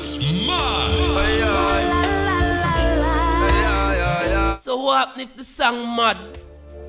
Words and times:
That's 0.00 0.16
mad. 0.16 0.90
So 4.60 4.76
what 4.78 5.08
happen 5.08 5.20
if 5.20 5.36
the 5.36 5.44
song 5.44 5.94
mad? 5.94 6.16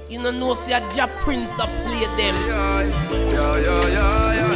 You 0.10 0.22
know, 0.22 0.32
no 0.32 0.54
see 0.54 0.72
a 0.72 0.80
Jah 0.96 1.10
Prince 1.20 1.60
a 1.60 1.68
play 1.84 2.06
them. 2.16 2.36
Yeah, 2.48 2.88
yeah, 3.12 3.58
yeah, 3.58 4.34
yeah. 4.38 4.56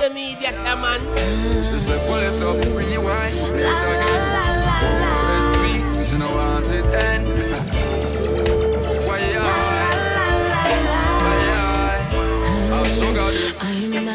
The 0.00 0.10
media, 0.14 0.52
come 0.62 0.84
on. 0.84 1.00
She 1.72 1.80
said, 1.80 2.00
pull 2.06 2.18
it 2.18 2.40
up, 2.40 2.64
rewind, 2.76 3.36
play 3.38 3.62
it 3.62 3.66
again. 3.66 4.01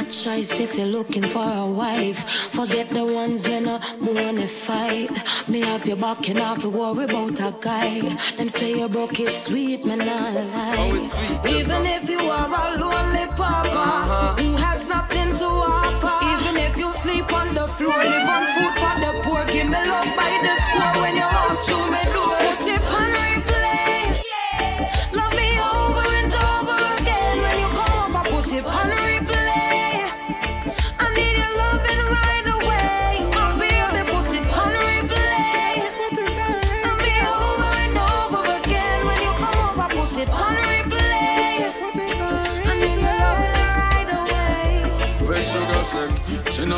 Choice 0.09 0.59
if 0.59 0.77
you're 0.77 0.87
looking 0.87 1.23
for 1.23 1.43
a 1.43 1.65
wife. 1.65 2.19
Forget 2.51 2.89
the 2.89 3.05
ones 3.05 3.47
when 3.47 3.67
I 3.67 3.79
wanna 4.01 4.47
fight. 4.47 5.09
Me 5.47 5.59
have 5.61 5.85
your 5.85 5.97
back 5.97 6.29
and 6.29 6.39
have 6.39 6.61
to 6.61 6.69
worry 6.69 7.05
about 7.05 7.39
a 7.39 7.53
guy. 7.61 7.99
Them 8.37 8.47
say 8.47 8.77
you 8.79 8.87
broke 8.87 9.19
it 9.19 9.33
sweet, 9.33 9.85
man, 9.85 10.01
I 10.01 10.05
lie. 10.05 10.75
Oh, 10.79 11.07
sweet, 11.07 11.55
Even 11.59 11.85
if 11.85 12.09
you 12.09 12.19
are 12.19 12.47
a 12.47 12.79
lonely 12.79 13.27
papa 13.35 13.67
uh-huh. 13.67 14.41
who 14.41 14.55
has 14.55 14.87
nothing 14.87 15.33
to 15.35 15.45
offer. 15.45 16.15
Even 16.35 16.55
if 16.61 16.77
you 16.77 16.89
sleep 16.89 17.31
on 17.33 17.53
the 17.53 17.67
floor, 17.77 17.97
live 17.97 18.29
on 18.29 18.43
food 18.55 18.73
for 18.79 18.95
the 19.03 19.11
poor. 19.23 19.43
Give 19.51 19.67
me 19.67 19.81
love 19.91 20.11
by 20.15 20.31
the 20.45 20.55
score 20.65 21.01
when 21.01 21.15
you 21.15 21.27
walk 21.37 21.57
through 21.65 21.91
my 21.91 22.16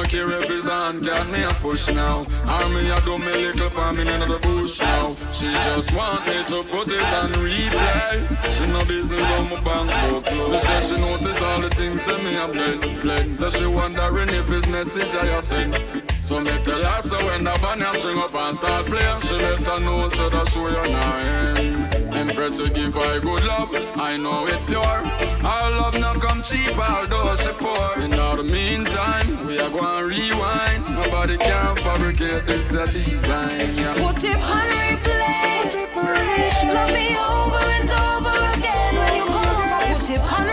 care 0.10 0.32
if 0.32 0.50
it's 0.50 0.68
on 0.68 1.04
Can 1.04 1.32
me 1.32 1.44
a 1.44 1.50
push 1.62 1.88
now. 1.90 2.26
Army 2.46 2.90
a 2.90 3.00
do 3.02 3.18
me 3.20 3.32
little 3.32 3.70
farming 3.70 4.08
in 4.08 4.22
the 4.22 4.40
bush 4.40 4.82
now. 4.82 5.14
She 5.32 5.52
just 5.68 5.94
want 5.94 6.26
me 6.26 6.44
to 6.52 6.64
put 6.68 6.88
it 6.90 7.14
on 7.20 7.32
replay. 7.34 8.18
She 8.56 8.66
no 8.66 8.84
business 8.86 9.28
on 9.38 9.50
my 9.52 9.62
bank 9.62 9.90
book 10.10 10.26
So 10.50 10.58
say 10.58 10.80
she 10.88 11.00
notice 11.00 11.42
all 11.42 11.62
the 11.62 11.70
things 11.70 12.02
that 12.04 12.20
me 12.24 12.36
a 12.36 12.48
blend 12.48 13.02
blend. 13.02 13.38
So 13.38 13.50
she 13.50 13.66
wondering 13.68 14.30
if 14.30 14.52
it's 14.52 14.68
message 14.68 15.14
I 15.14 15.40
send. 15.42 15.76
So 16.24 16.40
me 16.40 16.52
tell 16.64 16.84
her 16.84 17.02
so 17.02 17.18
when 17.28 17.44
the 17.44 17.58
band 17.62 17.84
a 17.84 17.96
string 17.96 18.18
up 18.18 18.34
and 18.34 18.58
start 18.58 18.88
playing 18.88 19.22
She 19.22 19.36
let 19.36 19.60
her 19.60 19.80
know 19.80 20.10
so 20.10 20.30
that 20.30 20.48
show 20.50 20.68
you 20.68 20.92
not 20.92 21.22
end 21.22 21.98
Empress 22.30 22.59
will 22.59 22.69
give 22.69 22.94
her 22.94 23.19
good 23.19 23.44
love 23.45 23.69
I 23.95 24.16
know 24.16 24.45
it 24.45 24.61
pure 24.67 24.83
Our 24.83 25.72
love 25.72 25.99
not 25.99 26.22
come 26.22 26.44
cheap 26.44 26.77
although 26.77 27.35
she 27.35 27.52
poor 27.53 28.03
In 28.03 28.13
all 28.19 28.38
the 28.38 28.44
meantime 28.44 29.47
we 29.47 29.58
are 29.59 29.69
going 29.69 29.95
to 29.97 30.05
rewind 30.05 30.83
Nobody 30.94 31.38
can 31.38 31.75
fabricate 31.77 32.45
this 32.45 32.72
a 32.73 32.85
design 32.85 33.73
yeah. 33.75 33.95
Put 33.95 34.23
it 34.23 34.35
on 34.35 34.67
replay. 34.77 35.50
Love 36.72 36.91
me 36.94 37.17
over 37.17 37.66
and 37.77 37.89
over 37.89 38.38
again 38.53 38.94
when 39.00 39.16
you 39.17 39.25
come 39.25 39.50
over. 39.57 39.97
Put 39.97 40.09
it 40.11 40.22
on 40.22 40.48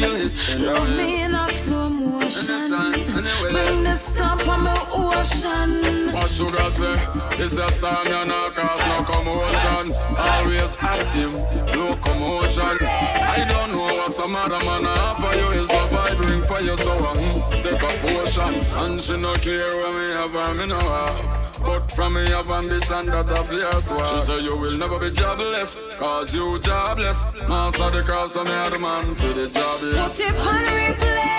Love 0.00 0.96
me 0.96 1.24
in 1.24 1.34
a 1.34 1.46
slow 1.50 1.90
motion. 1.90 2.70
Bring 2.70 3.84
the 3.84 3.94
stomp 3.94 4.48
on 4.48 4.62
my 4.64 4.79
What 5.10 6.30
sugar 6.30 6.70
say? 6.70 6.94
It's 7.42 7.56
a 7.58 7.70
storm, 7.70 8.06
you 8.06 8.24
no 8.24 8.50
cause 8.50 8.80
no 8.86 9.02
commotion. 9.02 9.94
Always 10.16 10.76
active, 10.80 11.34
no 11.74 11.96
commotion. 11.96 12.78
I 12.80 13.44
don't 13.48 13.72
know 13.72 13.82
what 13.82 14.12
some 14.12 14.36
other 14.36 14.64
man 14.64 14.86
offer 14.86 15.36
you 15.36 15.50
is 15.60 15.68
love 15.70 15.92
I 15.92 16.14
bring 16.14 16.42
for 16.42 16.60
you, 16.60 16.76
so 16.76 16.92
I 16.92 17.12
mm, 17.14 17.62
take 17.62 17.82
a 17.82 18.06
portion. 18.06 18.54
And 18.78 19.00
she 19.00 19.16
no 19.16 19.34
care 19.34 19.70
when 19.82 19.94
me 19.94 20.12
have 20.12 20.30
her, 20.30 20.54
me 20.54 20.66
no 20.66 20.78
have. 20.78 21.60
But 21.62 21.90
from 21.90 22.14
me 22.14 22.26
have 22.30 22.50
ambition 22.50 23.06
that 23.06 23.30
I 23.30 23.42
fierce 23.42 23.90
one. 23.90 24.04
She 24.04 24.20
say 24.20 24.40
you 24.40 24.56
will 24.56 24.76
never 24.76 24.98
be 24.98 25.10
jobless, 25.10 25.78
cause 25.98 26.34
you 26.34 26.58
jobless. 26.60 27.20
Master 27.48 27.90
the 27.90 28.02
cause 28.02 28.36
of 28.36 28.46
me 28.46 28.52
the 28.70 28.78
man 28.78 29.14
for 29.14 29.32
the 29.34 29.48
jobless. 29.48 30.16
Put 30.18 30.26
it 30.26 30.40
on 30.40 30.64
replay. 30.64 31.30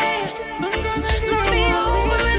Love 0.62 1.50
me 1.52 1.64
and 1.64 1.76
over 1.76 2.31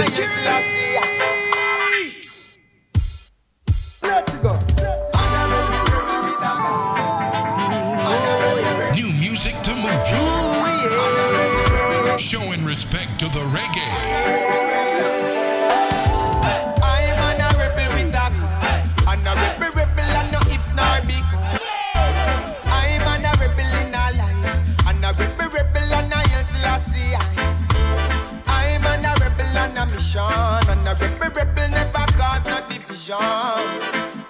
New 0.00 0.06
music 9.20 9.52
to 9.62 9.74
move 9.74 10.08
you. 10.08 10.16
Showing 12.18 12.64
respect 12.64 13.20
to 13.20 13.26
the 13.26 13.40
reggae. 13.52 14.69
On. 30.16 30.68
And 30.68 30.88
a 30.88 30.94
rebel, 30.94 31.30
rebel 31.34 31.68
never 31.68 32.06
cause 32.18 32.44
no 32.44 32.60
division. 32.68 33.16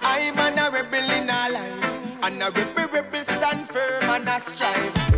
I'm 0.01 0.37
an 0.39 0.59
a 0.59 0.69
rebel 0.71 1.09
in 1.11 1.29
a 1.29 1.49
life. 1.51 2.23
And 2.23 2.41
a 2.41 2.51
rebel, 2.51 2.87
rebel 2.93 3.23
stand 3.23 3.67
firm 3.67 4.09
and 4.09 4.27
a 4.27 4.39
strive. 4.39 5.10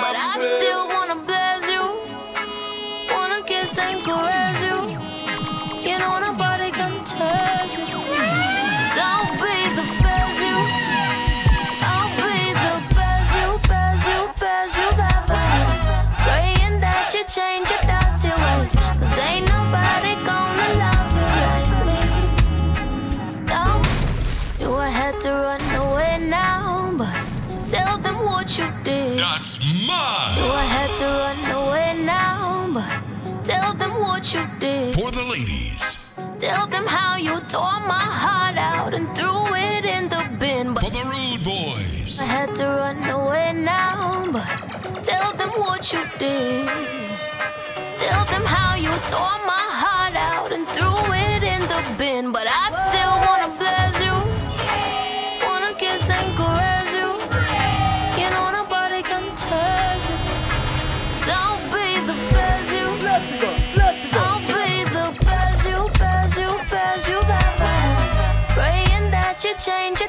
but 0.00 0.16
I 0.16 0.34
still 0.58 0.93
what 34.24 34.34
you 34.34 34.58
did. 34.58 34.94
For 34.94 35.10
the 35.10 35.22
ladies. 35.22 36.10
Tell 36.40 36.66
them 36.66 36.86
how 36.86 37.16
you 37.16 37.40
tore 37.40 37.80
my 37.94 38.06
heart 38.22 38.56
out 38.56 38.94
and 38.94 39.14
threw 39.14 39.54
it 39.54 39.84
in 39.84 40.08
the 40.08 40.24
bin. 40.38 40.74
For 40.76 40.90
the 40.90 41.04
rude 41.04 41.44
boys. 41.44 42.20
I 42.20 42.24
had 42.24 42.54
to 42.56 42.64
run 42.64 43.04
away 43.04 43.52
now, 43.52 44.32
but 44.32 45.04
tell 45.04 45.32
them 45.34 45.50
what 45.50 45.92
you 45.92 46.02
did. 46.18 46.68
Tell 47.98 48.24
them 48.32 48.44
how 48.44 48.74
you 48.76 48.94
tore 49.12 49.40
my 49.54 49.66
heart 49.82 50.16
out 50.16 50.52
and 50.52 50.66
threw 50.74 51.00
it 51.12 51.42
in 51.42 51.62
the 51.68 51.82
bin, 51.98 52.32
but 52.32 52.46
I 52.48 52.64
still 52.70 53.14
wanna. 53.26 53.43
change 69.64 70.03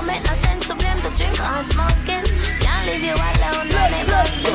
moment, 0.00 0.30
I 0.30 0.34
sense 0.36 0.70
of 0.70 0.78
blame, 0.78 1.00
the 1.02 1.10
drink 1.18 1.34
or 1.40 1.62
smoking. 1.64 2.24
Can't 2.62 2.86
leave 2.86 3.02
you 3.02 3.14
alone, 3.14 3.66
no, 3.74 3.82
it 3.98 4.06
must 4.06 4.47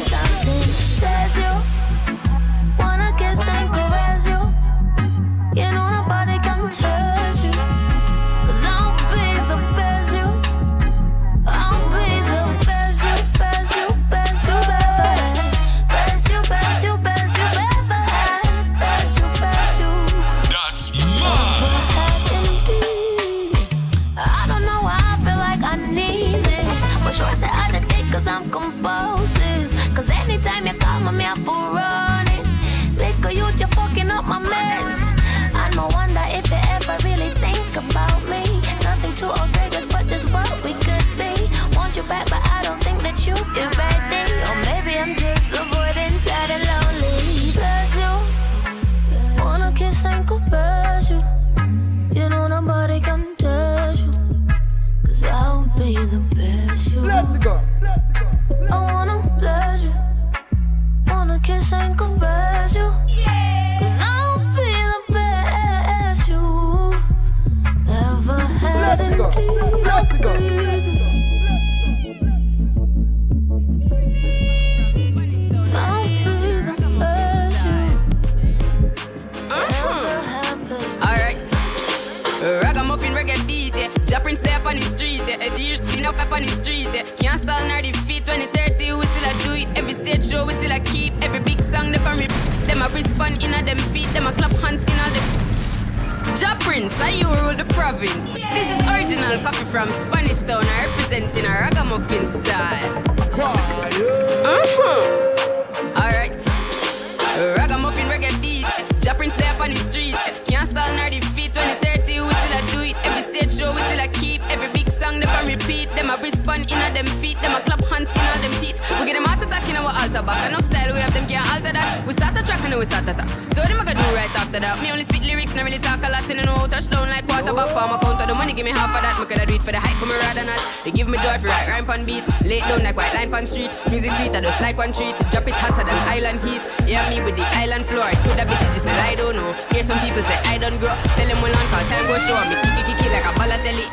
kiki 142.85 142.97
kiki 142.97 143.09
like 143.09 143.25
a 143.25 143.33
Balotelli. 143.39 143.87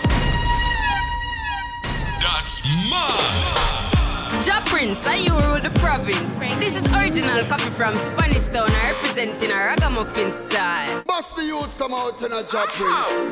That's 2.21 2.63
mud. 2.91 4.47
Ja 4.47 4.61
Prince, 4.65 5.07
I 5.07 5.17
you 5.17 5.39
rule 5.47 5.61
the 5.61 5.71
province. 5.81 6.39
This 6.59 6.77
is 6.77 6.87
original 6.93 7.45
Koffee 7.45 7.71
from 7.71 7.97
Spanish 7.97 8.49
Town. 8.49 8.69
I 8.69 8.93
representing 8.93 9.51
a 9.51 9.57
ragamuffin 9.57 10.33
style. 10.33 11.03
Bust 11.07 11.37
the 11.37 11.45
youths 11.45 11.77
come 11.77 11.95
out 11.95 12.23
in 12.23 12.33
a 12.33 12.43
job, 12.43 12.69
Prince. 12.69 13.27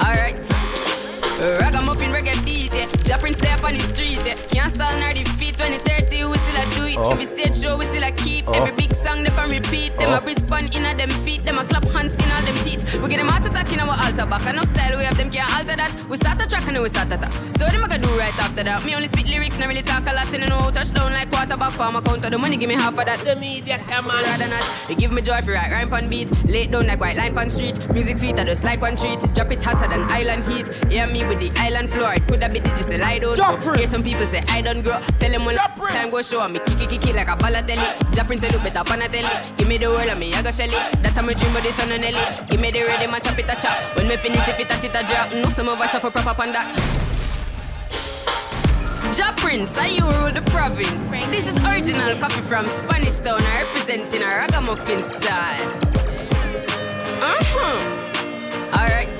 Alright. 0.00 0.97
Ragamuffin 1.38 2.10
reggae 2.10 2.34
beat, 2.44 2.74
yeah. 2.74 2.88
Ja 3.06 3.16
Prince 3.16 3.38
there 3.38 3.54
up 3.54 3.62
on 3.62 3.74
the 3.74 3.80
street, 3.80 4.18
yeah. 4.26 4.34
Can't 4.50 4.72
stall 4.72 4.98
nor 4.98 5.12
defeat. 5.12 5.56
2030, 5.56 6.24
we 6.24 6.38
still 6.38 6.58
a 6.58 6.64
do 6.74 6.84
it. 6.86 6.98
Oh. 6.98 7.12
Every 7.12 7.26
stage 7.26 7.56
show, 7.56 7.76
we 7.76 7.86
still 7.86 8.02
a 8.02 8.10
keep. 8.10 8.48
Oh. 8.48 8.54
Every 8.54 8.72
big 8.72 8.92
song, 8.92 9.22
they 9.22 9.30
pan 9.30 9.50
repeat. 9.50 9.96
Them 9.98 10.10
a 10.10 10.18
oh. 10.18 10.24
respond 10.26 10.74
in 10.74 10.84
a 10.84 10.94
them 10.96 11.10
feet. 11.22 11.44
Them 11.44 11.58
a 11.58 11.64
clap 11.64 11.84
hands 11.94 12.16
in 12.16 12.26
a 12.26 12.42
them 12.42 12.58
teeth. 12.66 12.82
We 13.02 13.08
get 13.08 13.18
them 13.18 13.28
heart 13.28 13.46
attack 13.46 13.72
in 13.72 13.78
our 13.78 13.94
altar 13.94 14.26
back. 14.26 14.46
Enough 14.46 14.66
style, 14.66 14.98
we 14.98 15.04
have 15.04 15.16
them 15.16 15.30
can't 15.30 15.46
alter 15.54 15.76
that. 15.76 15.94
We 16.08 16.16
start 16.16 16.42
a 16.42 16.48
track 16.48 16.66
and 16.66 16.74
then 16.74 16.82
we 16.82 16.88
start 16.88 17.06
attack. 17.12 17.32
So 17.56 17.66
what 17.66 17.74
am 17.74 17.84
I 17.84 17.88
gonna 17.88 18.02
do 18.02 18.10
right 18.18 18.34
after 18.38 18.64
that? 18.64 18.84
Me 18.84 18.96
only 18.96 19.06
speak 19.06 19.28
lyrics, 19.28 19.58
not 19.58 19.68
really 19.68 19.82
talk 19.82 20.06
a 20.06 20.12
lot. 20.14 20.34
And 20.34 20.42
I 20.42 20.46
know 20.46 20.70
touchdown 20.70 21.12
like 21.12 21.30
quarterback. 21.30 21.72
For 21.72 21.92
my 21.92 22.00
counter, 22.00 22.30
the 22.30 22.38
money 22.38 22.56
give 22.56 22.68
me 22.68 22.74
half 22.74 22.98
of 22.98 23.04
that. 23.06 23.20
The 23.20 23.36
media, 23.36 23.78
come 23.86 24.10
on. 24.10 24.24
Rather 24.24 24.48
not. 24.48 24.66
They 24.88 24.96
give 24.96 25.12
me 25.12 25.22
joy 25.22 25.40
for 25.42 25.52
right 25.52 25.70
rhyme 25.70 25.90
pan 25.90 26.08
beat. 26.10 26.30
Lay 26.46 26.64
it 26.64 26.72
down 26.72 26.88
like 26.88 26.98
white 26.98 27.16
line 27.16 27.34
pan 27.34 27.48
street. 27.48 27.78
Music 27.92 28.18
sweet, 28.18 28.38
I 28.40 28.44
just 28.44 28.64
like 28.64 28.80
one 28.80 28.96
treat. 28.96 29.20
Drop 29.34 29.52
it 29.52 29.62
hotter 29.62 29.86
than 29.86 30.02
island 30.10 30.42
heat. 30.44 30.66
Yeah, 30.90 31.06
me 31.06 31.27
with 31.28 31.40
the 31.40 31.52
island 31.56 31.90
floor. 31.90 32.14
It 32.14 32.26
could 32.26 32.42
have 32.42 32.52
been 32.52 32.62
digital, 32.64 33.04
I 33.04 33.18
don't 33.18 33.36
know. 33.36 33.56
Hear 33.74 33.86
some 33.86 34.02
people 34.02 34.26
say 34.26 34.42
I 34.48 34.60
don't 34.62 34.82
grow. 34.82 34.98
Tell 35.20 35.30
them 35.30 35.44
when 35.44 35.54
Ja 35.54 35.68
Prince. 35.76 35.94
time 35.94 36.10
go 36.10 36.22
show 36.22 36.48
me. 36.48 36.58
Kiki 36.66 36.86
kiki 36.86 37.12
like 37.12 37.28
a 37.28 37.36
Balotelli. 37.36 38.16
Ja 38.16 38.24
Prince 38.24 38.42
say 38.42 38.50
look 38.50 38.62
better 38.62 38.82
pan 38.84 39.02
a 39.02 39.08
telly. 39.08 39.28
Give 39.56 39.68
me 39.68 39.76
the 39.78 39.86
world 39.86 40.08
and 40.08 40.18
me 40.18 40.32
I 40.34 40.42
go 40.42 40.50
shelly. 40.50 40.78
That 41.02 41.14
time 41.14 41.28
I 41.28 41.34
dream 41.34 41.52
but 41.52 41.62
this 41.62 41.78
on 41.82 41.88
Nelly. 41.88 42.18
Give 42.48 42.60
me 42.60 42.70
the 42.70 42.80
rhythm 42.80 43.14
and 43.14 43.22
chop 43.22 43.38
it 43.38 43.48
a 43.48 43.54
chop. 43.60 43.76
When 43.96 44.08
me 44.08 44.16
finish 44.16 44.48
if 44.48 44.58
it 44.58 44.72
a 44.72 44.76
tit 44.80 44.96
a 44.96 45.02
drop. 45.06 45.32
No 45.34 45.48
some 45.50 45.68
of 45.68 45.80
us 45.80 45.94
a 45.94 46.00
proper 46.00 46.34
pan 46.34 46.52
that. 46.52 46.68
Ja 49.16 49.32
Prince, 49.36 49.78
I 49.78 49.86
you 49.86 50.04
rule 50.04 50.30
the 50.32 50.42
province. 50.50 51.08
This 51.30 51.48
is 51.48 51.56
original 51.64 52.14
Koffee 52.20 52.42
from 52.42 52.68
Spanish 52.68 53.18
Town. 53.18 53.40
I 53.40 53.62
representing 53.62 54.22
a 54.22 54.26
ragamuffin 54.26 55.02
style. 55.02 55.70
Uh 57.20 57.42
huh. 57.52 58.78
Alright. 58.78 59.18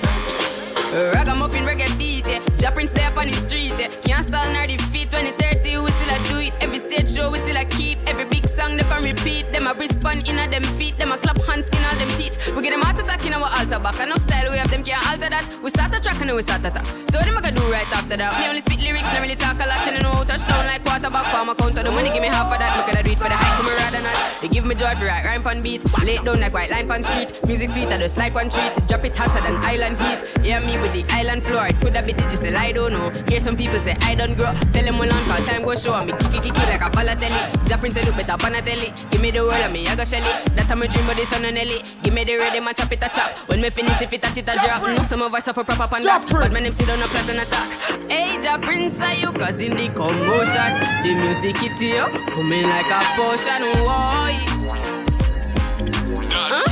Ragamuffin 1.14 1.64
reggae 1.64 1.87
beat, 1.98 2.26
yeah. 2.26 2.40
Ja 2.60 2.70
Prince 2.70 2.92
there 2.92 3.12
on 3.18 3.26
the 3.26 3.34
street, 3.34 3.74
yeah. 3.78 3.88
Can't 4.02 4.24
stall 4.24 4.50
nor 4.52 4.66
defeat. 4.66 5.10
2030, 5.10 5.78
we 5.78 5.90
still 5.90 6.14
a 6.14 6.18
do 6.28 6.38
it. 6.46 6.52
Every 6.60 6.78
stage 6.78 7.10
show, 7.10 7.30
we 7.30 7.38
still 7.38 7.56
a 7.56 7.64
keep. 7.64 7.98
Every 8.06 8.24
big 8.24 8.46
song, 8.46 8.76
they 8.76 8.84
pan 8.84 9.02
repeat. 9.02 9.52
Them 9.52 9.66
a 9.66 9.74
respond 9.74 10.28
in 10.28 10.38
a 10.38 10.48
them 10.48 10.62
feet. 10.78 10.96
Them 10.98 11.12
a 11.12 11.18
clap 11.18 11.38
hands 11.42 11.68
in 11.68 11.82
all 11.84 11.96
them 11.98 12.08
teeth. 12.16 12.36
We 12.56 12.62
get 12.62 12.70
them 12.70 12.82
heart 12.82 12.98
attack 13.00 13.17
in 13.38 13.44
our 13.44 13.58
altar 13.58 13.78
back. 13.78 14.00
Enough 14.00 14.18
style, 14.18 14.50
we 14.50 14.58
have 14.58 14.70
them 14.70 14.82
can't 14.82 15.04
alter 15.06 15.30
that. 15.30 15.46
We 15.62 15.70
start 15.70 15.94
a 15.94 16.00
track 16.00 16.20
and 16.20 16.28
then 16.28 16.36
we 16.36 16.42
start 16.42 16.64
attack. 16.64 16.84
So 17.10 17.18
what 17.18 17.28
am 17.28 17.38
I 17.38 17.40
gonna 17.40 17.56
do 17.56 17.62
right 17.70 17.86
after 17.94 18.16
that? 18.16 18.30
Me 18.38 18.48
only 18.48 18.60
speak 18.60 18.82
lyrics, 18.82 19.10
not 19.12 19.22
really 19.22 19.36
talk 19.36 19.56
a 19.56 19.66
lot. 19.66 19.86
And 19.86 19.98
I 19.98 20.00
know 20.02 20.24
touchdown 20.24 20.66
like 20.66 20.84
quarterback. 20.84 21.26
For 21.30 21.44
my 21.44 21.54
counter, 21.54 21.82
the 21.82 21.90
money 21.90 22.10
give 22.10 22.22
me 22.22 22.28
half 22.28 22.50
of 22.50 22.58
that. 22.58 22.70
Me 22.76 22.82
coulda 22.84 23.02
do 23.02 23.10
it 23.14 23.18
for 23.18 23.30
the 23.30 23.38
hype, 23.38 23.62
me 23.64 23.72
rather 23.78 24.02
not. 24.02 24.16
They 24.42 24.48
give 24.48 24.64
me 24.66 24.74
joy 24.74 24.94
for 24.98 25.06
right 25.06 25.24
rhyme 25.24 25.42
pan 25.42 25.62
beat. 25.62 25.82
Late 26.02 26.24
down 26.24 26.40
like 26.40 26.52
white 26.52 26.70
line 26.70 26.90
on 26.90 27.02
street. 27.02 27.32
Music 27.46 27.70
sweet, 27.70 27.88
I 27.88 27.98
just 27.98 28.16
like 28.16 28.34
one 28.34 28.50
treat. 28.50 28.74
Drop 28.88 29.04
it 29.04 29.16
hotter 29.16 29.40
than 29.42 29.56
island 29.62 29.96
heat. 29.98 30.20
Yeah, 30.42 30.60
me 30.60 30.78
with 30.78 30.92
the 30.92 31.04
island 31.12 31.44
floor. 31.44 31.66
It 31.66 31.78
coulda 31.80 32.02
be 32.02 32.12
digital, 32.12 32.56
I 32.56 32.72
don't 32.72 32.92
know. 32.92 33.10
Hear 33.28 33.40
some 33.40 33.56
people 33.56 33.78
say 33.78 33.96
I 34.02 34.14
don't 34.14 34.36
grow. 34.36 34.52
Tell 34.74 34.84
them 34.84 34.98
well 34.98 35.12
on 35.12 35.22
call 35.30 35.42
time 35.46 35.62
go 35.62 35.74
show. 35.74 35.94
Me 36.04 36.12
kiki 36.18 36.50
kiki 36.50 36.62
like 36.66 36.82
a 36.82 36.90
Balotelli. 36.90 37.68
Ja 37.68 37.76
Prince 37.76 37.96
say 37.96 38.04
look 38.04 38.16
better 38.16 38.36
pan 38.36 38.54
a 38.56 38.62
telly. 38.62 38.92
Give 39.10 39.20
me 39.20 39.30
the 39.30 39.40
world 39.40 39.62
and 39.62 39.72
me 39.72 39.86
I 39.86 39.94
go 39.94 40.04
shelly. 40.04 40.32
That 40.56 40.66
time 40.66 40.82
I 40.82 40.86
dream 40.86 41.06
but 41.06 41.16
this 41.16 41.32
on 41.34 41.44
a 41.44 41.52
Nelly. 41.52 41.80
Give 42.02 42.14
me 42.14 42.24
the 42.24 42.34
rhythm 42.36 42.66
and 42.66 42.76
chop 42.76 42.92
it 42.92 43.02
a 43.02 43.08
chop. 43.08 43.27
When 43.46 43.60
me 43.60 43.70
finish 43.70 44.00
if 44.02 44.12
it 44.12 44.24
a 44.24 44.32
tit 44.32 44.48
a 44.48 44.54
drop. 44.54 44.82
No 44.82 45.02
some 45.02 45.22
of 45.22 45.34
us 45.34 45.48
a 45.48 45.52
proper 45.52 45.74
pan 45.88 46.02
that. 46.02 46.26
But 46.30 46.52
my 46.52 46.60
name 46.60 46.72
sit 46.72 46.88
on 46.88 47.02
a 47.02 47.06
plat 47.06 47.28
and 47.30 47.40
attack. 47.40 47.68
Hey 48.10 48.38
Ja 48.42 48.58
Prince 48.58 49.00
are 49.02 49.14
you 49.14 49.32
cause 49.32 49.60
in 49.60 49.76
the 49.76 49.88
commotion. 49.88 50.78
The 51.02 51.14
music 51.14 51.58
hit 51.58 51.80
you. 51.80 52.04
Coming 52.34 52.68
like 52.68 52.90
a 52.90 53.00
potion. 53.16 53.62
Why? 53.84 54.44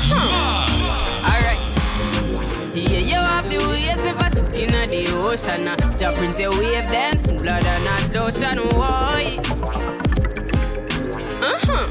Mud. 0.09 0.71
Alright. 1.25 1.61
Yeah, 2.75 3.01
you 3.01 3.15
have 3.15 3.49
the 3.49 3.59
waves 3.69 4.05
if 4.05 4.19
I 4.19 4.29
sit 4.31 4.55
in 4.55 4.91
the 4.91 5.11
ocean. 5.15 5.69
Uh. 5.69 5.77
Ja 5.99 6.13
Prince, 6.13 6.41
you 6.41 6.51
wave 6.51 6.89
them, 6.89 7.19
some 7.19 7.39
blood 7.39 7.65
and 7.65 7.85
not 7.85 8.15
lotion. 8.15 8.59
Why? 8.77 9.39
Uh 11.43 11.59
huh. 11.63 11.87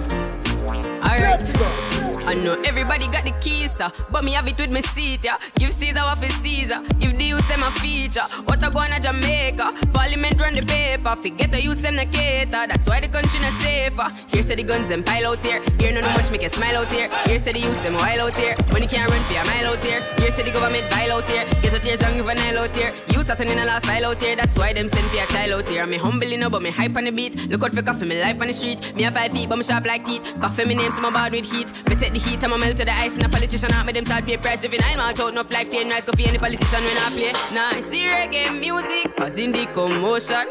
Alright. 1.09 1.94
I 2.27 2.33
know 2.33 2.53
everybody 2.65 3.07
got 3.07 3.23
the 3.23 3.31
keys, 3.39 3.79
uh, 3.79 3.89
but 4.11 4.23
me 4.23 4.31
have 4.33 4.47
it 4.47 4.57
with 4.57 4.71
me 4.71 4.81
seat, 4.81 5.23
yeah. 5.23 5.37
Give 5.59 5.71
Caesar 5.71 6.01
what 6.01 6.17
for 6.17 6.29
Caesar, 6.29 6.81
give 6.99 7.17
the 7.17 7.25
youths 7.25 7.47
them 7.47 7.61
a 7.61 7.69
feature. 7.79 8.25
What 8.45 8.63
I 8.63 8.69
go 8.71 8.79
on 8.79 8.91
a 8.91 8.99
Jamaica, 8.99 9.73
Parliament 9.93 10.41
run 10.41 10.55
the 10.55 10.63
paper, 10.63 11.15
forget 11.15 11.51
the 11.51 11.61
youths 11.61 11.83
them 11.83 11.95
the 11.95 12.05
cater. 12.05 12.65
That's 12.65 12.89
why 12.89 12.99
the 12.99 13.09
country 13.09 13.39
not 13.41 13.53
safer. 13.61 14.07
Here 14.27 14.41
say 14.41 14.55
the 14.55 14.63
guns 14.63 14.89
them 14.89 15.03
pile 15.03 15.27
out 15.27 15.43
here, 15.43 15.61
here 15.77 15.93
no 15.93 16.01
no 16.01 16.09
much 16.13 16.31
make 16.31 16.43
a 16.43 16.49
smile 16.49 16.77
out 16.77 16.91
here. 16.91 17.09
Here 17.25 17.37
say 17.37 17.53
the 17.53 17.59
youths 17.59 17.83
them 17.83 17.93
wild 17.93 18.19
out 18.19 18.37
here, 18.37 18.55
money 18.71 18.87
can't 18.87 19.09
run 19.09 19.21
for 19.21 19.33
a 19.37 19.45
mile 19.45 19.73
out 19.73 19.83
here. 19.83 20.01
Here 20.17 20.31
say 20.31 20.43
the 20.43 20.51
government 20.51 20.85
vile 20.89 21.11
out 21.11 21.29
here, 21.29 21.45
get 21.61 21.73
out 21.75 21.83
here 21.83 21.95
young 22.15 22.19
of 22.19 22.27
a 22.27 22.33
Nile 22.33 22.57
out 22.59 22.75
here. 22.75 22.91
Youths 23.09 23.29
at 23.29 23.41
in 23.41 23.57
the 23.57 23.65
last 23.65 23.85
file 23.85 24.05
out 24.05 24.21
here, 24.21 24.35
that's 24.35 24.57
why 24.57 24.73
them 24.73 24.89
send 24.89 25.05
for 25.11 25.21
a 25.21 25.27
child 25.27 25.51
out 25.61 25.69
here. 25.69 25.85
Me 25.85 25.97
humble 25.97 26.31
enough, 26.31 26.51
but 26.51 26.61
me 26.61 26.71
hype 26.71 26.95
on 26.97 27.05
the 27.05 27.11
beat. 27.11 27.49
Look 27.49 27.63
out 27.63 27.73
for 27.73 27.81
Koffee, 27.81 28.07
me 28.07 28.21
life 28.21 28.41
on 28.41 28.47
the 28.47 28.53
street. 28.53 28.95
Me 28.95 29.03
a 29.03 29.11
five 29.11 29.31
feet, 29.31 29.47
but 29.47 29.57
me 29.57 29.63
sharp 29.63 29.85
like 29.85 30.05
teeth. 30.05 30.23
Koffee, 30.39 30.67
me 30.67 30.75
name, 30.75 30.91
so 30.91 31.01
my 31.01 31.11
bad 31.11 31.31
with 31.31 31.51
heat. 31.51 31.71
Me 31.87 31.95
take 31.95 32.13
the 32.15 32.29
heat, 32.29 32.43
I'm 32.43 32.53
a 32.53 32.57
melt 32.57 32.77
to 32.77 32.85
the 32.85 32.93
ice, 32.93 33.15
and 33.17 33.25
a 33.25 33.29
politician 33.29 33.71
out 33.73 33.85
me 33.85 33.91
them 33.91 34.05
salt 34.05 34.25
pay 34.25 34.37
price. 34.37 34.61
Juvenile 34.61 34.97
march 34.97 35.19
out, 35.19 35.33
no 35.33 35.43
flag 35.43 35.67
plain 35.67 35.89
nice. 35.89 36.05
Koffee, 36.05 36.27
any 36.27 36.37
politician 36.37 36.83
when 36.83 36.97
I 36.97 37.09
play. 37.09 37.31
Nice, 37.53 37.89
the 37.89 37.99
reggae 37.99 38.57
music, 38.57 39.15
cause 39.17 39.37
in 39.37 39.51
the 39.51 39.65
commotion. 39.67 40.47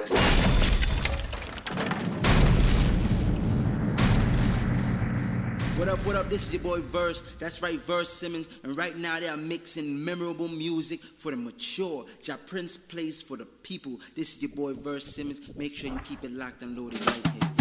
What 5.79 5.89
up, 5.89 5.99
what 6.07 6.17
up? 6.17 6.29
This 6.29 6.49
is 6.49 6.55
your 6.55 6.63
boy 6.63 6.81
Verse. 6.83 7.37
That's 7.37 7.63
right, 7.63 7.79
Verse 7.79 8.11
Simmons. 8.11 8.61
And 8.63 8.77
right 8.77 8.97
now 8.97 9.19
they 9.19 9.29
are 9.29 9.37
mixing 9.37 10.05
memorable 10.05 10.49
music 10.49 11.01
for 11.01 11.31
the 11.31 11.37
mature. 11.37 12.05
Ja 12.23 12.37
Prince 12.47 12.77
plays 12.77 13.23
for 13.23 13.37
the 13.37 13.47
people. 13.63 13.99
This 14.15 14.37
is 14.37 14.43
your 14.43 14.53
boy 14.53 14.75
Verse 14.75 15.05
Simmons. 15.05 15.41
Make 15.57 15.77
sure 15.77 15.91
you 15.91 16.01
keep 16.01 16.25
it 16.25 16.33
locked 16.33 16.63
and 16.63 16.77
loaded 16.77 17.05
right 17.07 17.27
here. 17.33 17.54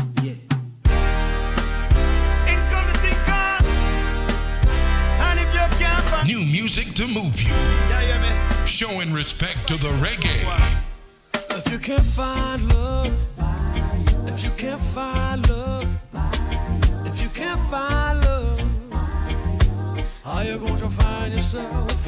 New 6.25 6.39
music 6.39 6.93
to 6.93 7.05
move 7.05 7.41
you. 7.41 7.49
Yeah, 7.49 8.01
yeah, 8.01 8.21
man. 8.21 8.65
Showing 8.65 9.11
respect 9.11 9.67
to 9.67 9.75
the 9.75 9.89
reggae. 9.99 10.39
If 11.49 11.69
you 11.69 11.77
can't 11.79 12.01
find 12.01 12.73
love, 12.73 13.13
if 14.27 14.41
you 14.41 14.49
can't 14.57 14.79
find 14.79 15.49
love, 15.49 15.85
if 17.05 17.21
you 17.21 17.29
can't 17.35 17.59
find 17.69 18.23
love, 18.23 18.61
how 20.23 20.39
you 20.41 20.59
going 20.59 20.77
to 20.77 20.89
find 20.89 21.35
yourself? 21.35 22.07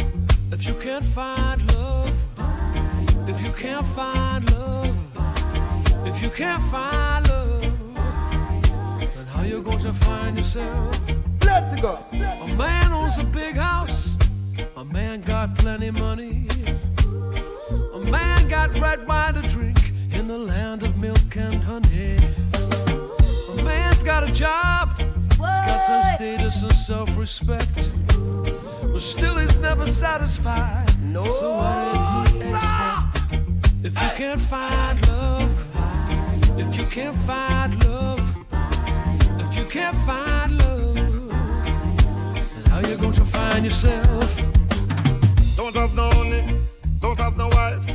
If 0.53 0.65
you 0.65 0.75
can't 0.81 1.03
find 1.03 1.73
love, 1.73 2.09
if 3.27 3.43
you 3.43 3.51
can't 3.61 3.85
find 3.85 4.49
love, 4.51 4.95
if 6.07 6.23
you 6.23 6.29
can't 6.29 6.63
find 6.71 7.27
love, 7.27 7.61
then 8.97 9.25
how 9.27 9.41
you 9.41 9.61
going 9.61 9.79
to 9.79 9.91
find 9.91 10.37
yourself? 10.37 11.24
Let's 11.55 11.79
go. 11.79 11.97
A 12.11 12.53
man 12.55 12.91
owns 12.91 13.17
a 13.17 13.23
big 13.23 13.55
house. 13.55 14.17
A 14.75 14.83
man 14.83 15.21
got 15.21 15.57
plenty 15.57 15.89
money. 15.89 16.47
A 17.93 17.99
man 18.11 18.49
got 18.49 18.77
red 18.77 19.07
wine 19.07 19.35
to 19.35 19.47
drink 19.47 19.77
in 20.13 20.27
the 20.27 20.37
land 20.37 20.83
of 20.83 20.97
milk 20.97 21.37
and 21.37 21.63
honey. 21.63 22.17
A 23.57 23.63
man's 23.63 24.03
got 24.03 24.29
a 24.29 24.33
job, 24.33 24.97
he's 24.97 25.37
got 25.37 25.79
some 25.79 26.03
status 26.15 26.61
and 26.61 26.73
self 26.73 27.17
respect, 27.17 27.89
but 28.91 29.01
still 29.01 29.35
he's 29.37 29.57
never 29.57 29.85
satisfied. 29.85 30.89
No, 31.03 31.23
so 31.23 31.55
what 31.55 32.27
did 32.33 32.41
he 32.41 32.49
expect? 32.49 33.33
If 33.81 33.93
you 33.93 34.09
can't 34.17 34.41
find 34.41 35.07
love, 35.07 36.59
if 36.59 36.75
you 36.77 37.01
can't 37.01 37.15
find 37.15 37.81
love, 37.87 38.19
if 39.39 39.57
you 39.57 39.71
can't 39.71 39.97
find 39.99 40.59
love, 40.59 40.94
how 42.75 42.89
you 42.89 42.97
going 42.97 43.13
to 43.13 43.23
find 43.23 43.65
yourself? 43.65 44.41
Don't 45.55 45.73
have 45.75 45.95
no 45.95 46.09
money, 46.17 46.43
don't 46.99 47.17
have 47.17 47.37
no 47.37 47.47
wife. 47.47 47.89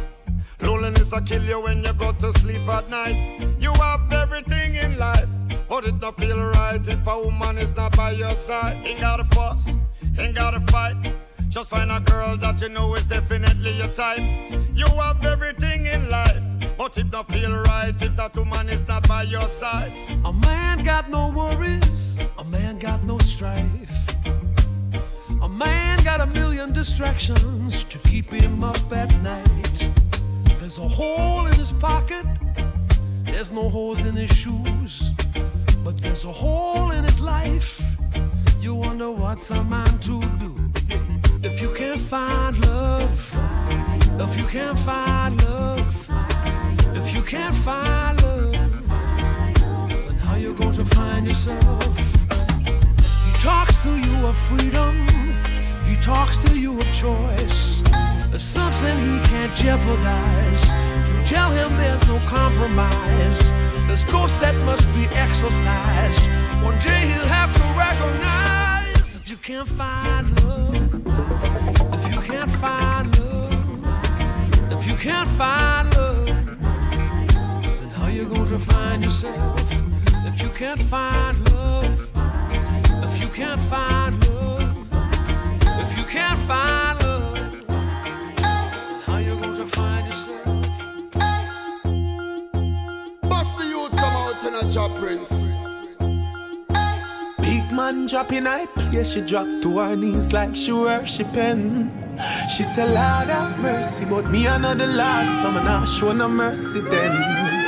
Loneliness 0.62 1.12
will 1.12 1.20
kill 1.20 1.44
you 1.44 1.60
when 1.60 1.84
you 1.84 1.92
go 1.92 2.12
to 2.12 2.32
sleep 2.38 2.66
at 2.66 2.88
night. 2.88 3.44
You 3.58 3.72
have 3.75 4.10
everything 4.10 4.76
in 4.76 4.99
life, 4.99 5.28
but 5.68 5.87
it 5.87 6.00
don't 6.00 6.16
feel 6.16 6.38
right 6.38 6.80
if 6.80 7.06
a 7.06 7.18
woman 7.20 7.58
is 7.58 7.76
not 7.76 7.94
by 7.94 8.12
your 8.12 8.34
side. 8.34 8.78
Ain't 8.87 9.00
gotta 9.00 9.25
fuss, 9.25 9.76
ain't 10.18 10.34
gotta 10.34 10.60
fight. 10.72 11.12
Just 11.50 11.70
find 11.70 11.92
a 11.92 12.00
girl 12.00 12.38
that 12.38 12.62
you 12.62 12.70
know 12.70 12.94
is 12.94 13.06
definitely 13.06 13.72
your 13.76 13.88
type. 13.88 14.22
You 14.75 14.87
have 14.96 15.22
everything 15.26 15.87
in 15.87 16.08
life, 16.08 16.42
but 16.78 16.96
it 16.96 17.10
don't 17.10 17.28
feel 17.28 17.52
right 17.64 18.00
if 18.00 18.16
that 18.16 18.34
woman 18.34 18.70
is 18.70 18.88
not 18.88 19.06
by 19.06 19.25
your 19.25 19.46
side. 19.46 19.92
A 20.25 20.32
man 20.32 20.78
got 20.84 21.10
no 21.10 21.28
worries, 21.28 22.22
a 22.38 22.44
man 22.44 22.78
got 22.78 23.04
no 23.04 23.18
strife. 23.18 23.89
A 25.42 25.49
man 25.49 26.04
got 26.04 26.20
a 26.20 26.26
million 26.35 26.73
distractions 26.73 27.85
to 27.85 27.99
keep 27.99 28.30
him 28.30 28.62
up 28.62 28.92
at 28.92 29.11
night. 29.23 29.90
There's 30.59 30.78
a 30.78 30.88
hole 30.88 31.47
in 31.47 31.54
his 31.54 31.73
pocket, 31.73 32.26
there's 33.23 33.50
no 33.50 33.68
holes 33.68 34.04
in 34.04 34.14
his 34.14 34.30
shoes, 34.30 35.12
but 35.82 35.97
there's 35.99 36.25
a 36.25 36.32
hole 36.32 36.90
in 36.90 37.04
his 37.04 37.20
life. 37.20 37.82
You 38.61 38.75
wonder 38.75 39.11
what's 39.11 39.50
a 39.50 39.64
man 39.64 39.99
to 40.00 40.20
do 40.38 40.54
if 41.42 41.62
you 41.62 41.73
can't 41.75 42.00
find 42.00 42.64
love. 42.66 43.35
If 44.20 44.38
you 44.38 44.47
can't 44.47 44.78
find 44.78 45.42
love, 45.44 46.09
if 46.94 47.14
you 47.14 47.23
can't 47.23 47.54
find 47.54 48.23
love, 48.23 48.52
then 49.88 50.16
how 50.18 50.37
you 50.37 50.54
going 50.54 50.73
to 50.73 50.85
find 50.85 51.26
yourself? 51.26 52.39
To 53.82 53.96
you 53.96 54.26
of 54.26 54.37
freedom. 54.37 55.06
He 55.87 55.96
talks 55.96 56.38
to 56.40 56.58
you 56.58 56.78
of 56.78 56.92
choice. 56.92 57.82
There's 58.28 58.42
something 58.42 58.99
he 58.99 59.18
can't 59.26 59.56
jeopardize. 59.56 60.68
You 61.08 61.25
tell 61.25 61.50
him 61.50 61.78
there's 61.78 62.06
no 62.06 62.18
compromise. 62.26 63.40
There's 63.87 64.04
ghosts 64.04 64.38
that 64.40 64.54
must 64.66 64.87
be 64.92 65.06
exorcised. 65.16 66.26
One 66.62 66.78
day 66.80 67.08
he'll 67.08 67.26
have 67.26 67.54
to 67.56 67.64
recognize 67.75 69.16
if 69.16 69.30
you 69.30 69.37
can't 69.38 69.66
find 69.66 70.28
love. 70.44 70.75
If 71.94 72.12
you 72.12 72.20
can't 72.30 72.50
find 72.50 73.18
love. 73.18 73.52
If 74.72 74.88
you 74.88 74.96
can't 74.96 75.30
find 75.30 75.96
love. 75.96 76.26
Then 76.26 77.90
how 77.97 78.08
you 78.08 78.26
going 78.26 78.49
to 78.50 78.58
find 78.58 79.02
yourself? 79.02 79.73
If 80.26 80.43
you 80.43 80.50
can't 80.50 80.82
find 80.82 81.50
love. 81.50 82.09
If 83.40 83.46
you 83.46 83.56
can't 83.56 83.70
find 83.70 84.28
love. 84.28 84.60
If 85.80 85.96
you 85.96 86.04
can't 86.12 86.38
find 86.40 87.02
love, 87.02 87.38
how 89.06 89.16
you 89.16 89.34
going 89.38 89.56
to 89.56 89.64
find 89.64 90.06
yourself? 90.10 90.44
Bust 93.22 93.56
the 93.56 93.64
youths 93.64 93.96
come 93.98 94.14
out 94.14 94.44
in 94.44 94.54
a 94.56 94.70
job 94.70 94.94
prince. 94.98 95.48
Big 97.40 97.72
man 97.72 98.04
dropping 98.04 98.46
I 98.46 98.66
play, 98.66 99.04
she 99.04 99.22
drop 99.22 99.46
to 99.62 99.78
her 99.78 99.96
knees 99.96 100.34
like 100.34 100.54
she 100.54 100.72
worshiping. 100.72 101.90
She 102.54 102.62
said, 102.62 102.88
Lord 102.88 103.30
have 103.30 103.58
mercy, 103.58 104.04
but 104.04 104.26
me 104.30 104.48
another 104.48 104.86
Lord, 104.86 105.34
so 105.40 105.50
me 105.50 105.64
not 105.64 105.88
show 105.88 106.12
no 106.12 106.28
mercy 106.28 106.82
then. 106.82 107.59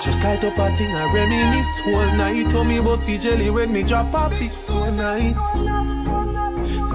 Just 0.00 0.22
light 0.22 0.44
up 0.44 0.56
a 0.58 0.70
thing, 0.76 0.94
I 0.94 1.12
reminisce 1.12 1.80
whole 1.80 2.06
night. 2.16 2.48
Told 2.50 2.68
me 2.68 2.76
about 2.78 2.98
see 2.98 3.18
jelly 3.18 3.50
when 3.50 3.72
me 3.72 3.82
drop 3.82 4.14
a 4.14 4.28
big 4.30 4.52
stone 4.52 4.96
night. 4.96 5.34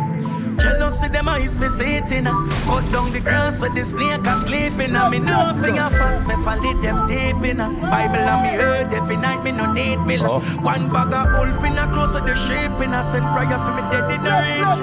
Jealousy, 0.64 1.08
them 1.08 1.28
eyes 1.28 1.60
me 1.60 1.68
sitting. 1.68 2.26
A 2.26 2.32
cut 2.64 2.90
down 2.90 3.12
the 3.12 3.20
grass 3.20 3.60
where 3.60 3.68
the 3.68 3.84
snake 3.84 4.26
are 4.26 4.40
sleeping. 4.40 4.94
Me 5.12 5.18
know 5.18 5.52
finger 5.60 5.90
facts 5.92 6.26
if 6.26 6.46
I 6.46 6.56
lead 6.56 6.80
them 6.82 7.06
deep 7.06 7.44
in. 7.44 7.58
Bible 7.58 8.24
and 8.32 8.40
me 8.42 8.50
heard 8.56 8.88
every 8.94 9.16
night 9.16 9.44
me 9.44 9.52
no 9.52 9.70
need 9.74 9.98
pillar. 10.08 10.40
One 10.64 10.88
bag 10.88 11.12
of 11.12 11.26
wolf 11.36 11.64
in 11.68 11.76
a 11.76 11.84
close 11.92 12.14
with 12.14 12.24
the 12.24 12.34
sheep 12.34 12.72
in 12.80 12.94
a 12.94 13.02
send 13.02 13.28
prayer 13.36 13.60
for 13.60 13.74
me 13.76 13.82
dead 13.92 14.08
in 14.08 14.20
the 14.24 14.32
rich. 14.48 14.80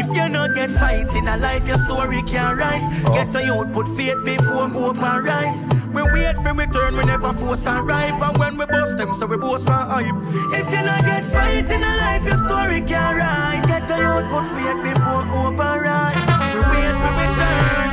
If 0.00 0.06
you 0.14 0.28
not 0.28 0.54
get 0.54 0.70
fight 0.70 1.12
in 1.16 1.26
a 1.26 1.36
life, 1.36 1.66
your 1.66 1.78
story 1.78 2.22
can't 2.22 2.56
write. 2.56 2.86
Get 3.14 3.34
a 3.34 3.44
youth, 3.44 3.72
put 3.72 3.88
faith 3.96 4.22
before 4.24 4.68
hope 4.68 5.02
and 5.02 5.24
rise. 5.26 5.68
We 5.92 6.02
wait 6.02 6.36
for 6.38 6.54
return, 6.54 6.96
we 6.96 7.04
never 7.04 7.32
force 7.32 7.66
and 7.66 7.84
ripe. 7.88 8.22
And 8.22 8.38
when 8.38 8.56
we 8.56 8.66
bust 8.66 8.98
them, 8.98 9.14
so 9.14 9.26
we 9.26 9.36
boast 9.36 9.68
and 9.68 9.90
hype. 9.90 10.14
If 10.60 10.70
you 10.70 10.82
not 10.86 11.02
get 11.04 11.24
fight 11.24 11.68
in 11.70 11.82
a 11.82 11.96
life, 11.96 12.24
your 12.24 12.36
story 12.36 12.82
can't 12.82 13.16
write 13.18 13.65
the 13.88 13.98
Lord 13.98 14.24
put 14.30 14.46
faith 14.54 14.82
before 14.82 15.22
hope 15.32 15.58
arise. 15.58 16.16
We 16.54 16.60
wait 16.72 16.94
for 17.02 17.12
return. 17.22 17.88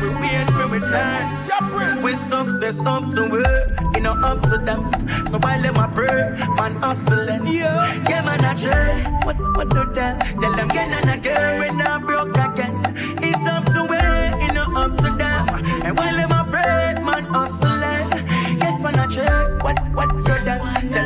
We 0.00 0.08
wait 0.20 0.46
for 0.54 0.66
return. 0.68 2.02
With 2.02 2.18
success 2.18 2.80
up 2.86 3.10
to 3.10 3.22
it, 3.36 3.96
you 3.96 4.02
know 4.02 4.12
up 4.12 4.42
to 4.50 4.58
them. 4.58 4.90
So 5.26 5.38
while 5.38 5.60
them 5.62 5.76
a 5.76 5.88
pray, 5.88 6.36
man 6.56 6.74
hustling. 6.76 7.46
Yeah, 7.46 8.02
yeah 8.08 8.22
man 8.22 8.44
a 8.44 8.54
chill. 8.54 9.12
What 9.26 9.38
what 9.56 9.68
do 9.70 9.84
them? 9.92 10.18
Tell 10.40 10.54
them 10.56 10.70
again 10.70 10.90
and 10.92 11.10
again, 11.18 11.58
when 11.60 11.80
I 11.80 11.98
broke 11.98 12.36
again. 12.36 12.74
It's 13.22 13.46
up 13.46 13.64
to 13.66 13.86
it, 13.90 14.42
you 14.42 14.52
know 14.54 14.68
up 14.76 14.96
to 14.98 15.10
them. 15.10 15.48
And 15.84 15.96
while 15.96 16.16
them 16.16 16.32
a 16.32 16.44
pray, 16.50 17.02
man 17.04 17.24
hustling 17.34 18.11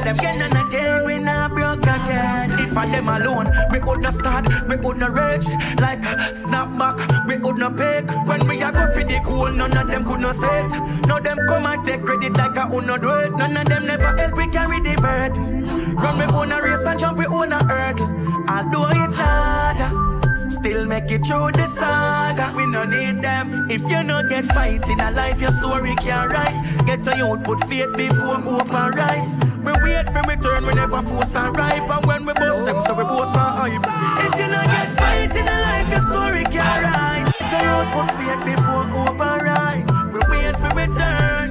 again 0.06 0.40
and 0.40 0.68
again, 0.68 1.04
we 1.04 1.18
not 1.18 1.50
broke 1.50 1.82
again. 1.82 2.50
If 2.52 2.76
I 2.76 2.86
them 2.86 3.08
alone, 3.08 3.50
we 3.70 3.78
would 3.80 4.00
not 4.00 4.14
start, 4.14 4.46
we 4.68 4.76
would 4.76 4.96
not 4.96 5.12
rage. 5.12 5.46
Like 5.80 6.02
snapback, 6.32 7.26
we 7.26 7.36
would 7.38 7.58
not 7.58 7.76
pick. 7.76 8.10
When 8.26 8.46
we 8.48 8.62
a 8.62 8.72
go 8.72 8.90
for 8.92 9.04
the 9.04 9.20
cool, 9.24 9.50
none 9.50 9.76
of 9.76 9.88
them 9.88 10.04
could 10.04 10.20
not. 10.20 10.36
None 10.36 11.10
of 11.10 11.24
them 11.24 11.38
come 11.48 11.66
and 11.66 11.84
take 11.84 12.02
credit 12.02 12.36
like 12.36 12.56
I 12.56 12.68
would 12.68 12.86
not 12.86 13.02
do 13.02 13.10
it. 13.14 13.32
None 13.32 13.56
of 13.56 13.68
them 13.68 13.86
never 13.86 14.16
help 14.16 14.36
we 14.36 14.46
carry 14.48 14.80
the 14.80 14.94
burden. 15.00 15.94
Run 15.96 16.18
we 16.18 16.24
own 16.24 16.52
a 16.52 16.62
race 16.62 16.84
and 16.84 16.98
jump 16.98 17.18
we 17.18 17.26
own 17.26 17.52
a 17.52 17.64
hurdle. 17.64 18.08
I'll 18.48 18.70
do 18.70 18.84
it 18.84 19.14
harder. 19.14 20.15
Still 20.48 20.86
make 20.86 21.10
it 21.10 21.26
through 21.26 21.52
the 21.52 21.66
saga. 21.66 22.52
We 22.56 22.66
no 22.66 22.84
need 22.84 23.22
them. 23.22 23.68
If 23.68 23.82
you 23.82 24.02
no 24.02 24.22
get 24.28 24.44
fights 24.44 24.88
in 24.88 25.00
a 25.00 25.10
life, 25.10 25.40
your 25.40 25.50
story 25.50 25.94
can't 25.96 26.30
write. 26.30 26.86
Get 26.86 27.06
a 27.08 27.16
youth, 27.16 27.42
put 27.42 27.66
faith 27.68 27.92
before 27.96 28.36
hope 28.36 28.72
and 28.72 28.94
rise. 28.94 29.40
We 29.58 29.72
wait 29.82 30.06
for 30.10 30.22
return, 30.22 30.66
we 30.66 30.74
never 30.74 31.02
force 31.02 31.34
and 31.34 31.56
ripe. 31.56 31.90
And 31.90 32.06
when 32.06 32.26
we 32.26 32.32
bust 32.34 32.64
them, 32.64 32.80
so 32.82 32.94
we 32.94 33.02
boast 33.02 33.34
and 33.34 33.74
hype. 33.74 34.26
If 34.26 34.40
you 34.40 34.46
no 34.46 34.62
get 34.62 34.92
fight 34.92 35.34
in 35.34 35.48
a 35.48 35.60
life, 35.66 35.90
your 35.90 36.00
story 36.00 36.44
can't 36.44 36.82
write. 36.84 37.32
Get 37.38 37.52
a 37.52 37.66
youth, 37.66 37.90
put 37.92 38.08
faith 38.14 38.44
before 38.46 38.84
hope 38.94 39.20
and 39.20 39.42
rise. 39.42 40.12
We 40.12 40.20
wait 40.30 40.56
for 40.56 40.70
return. 40.78 41.46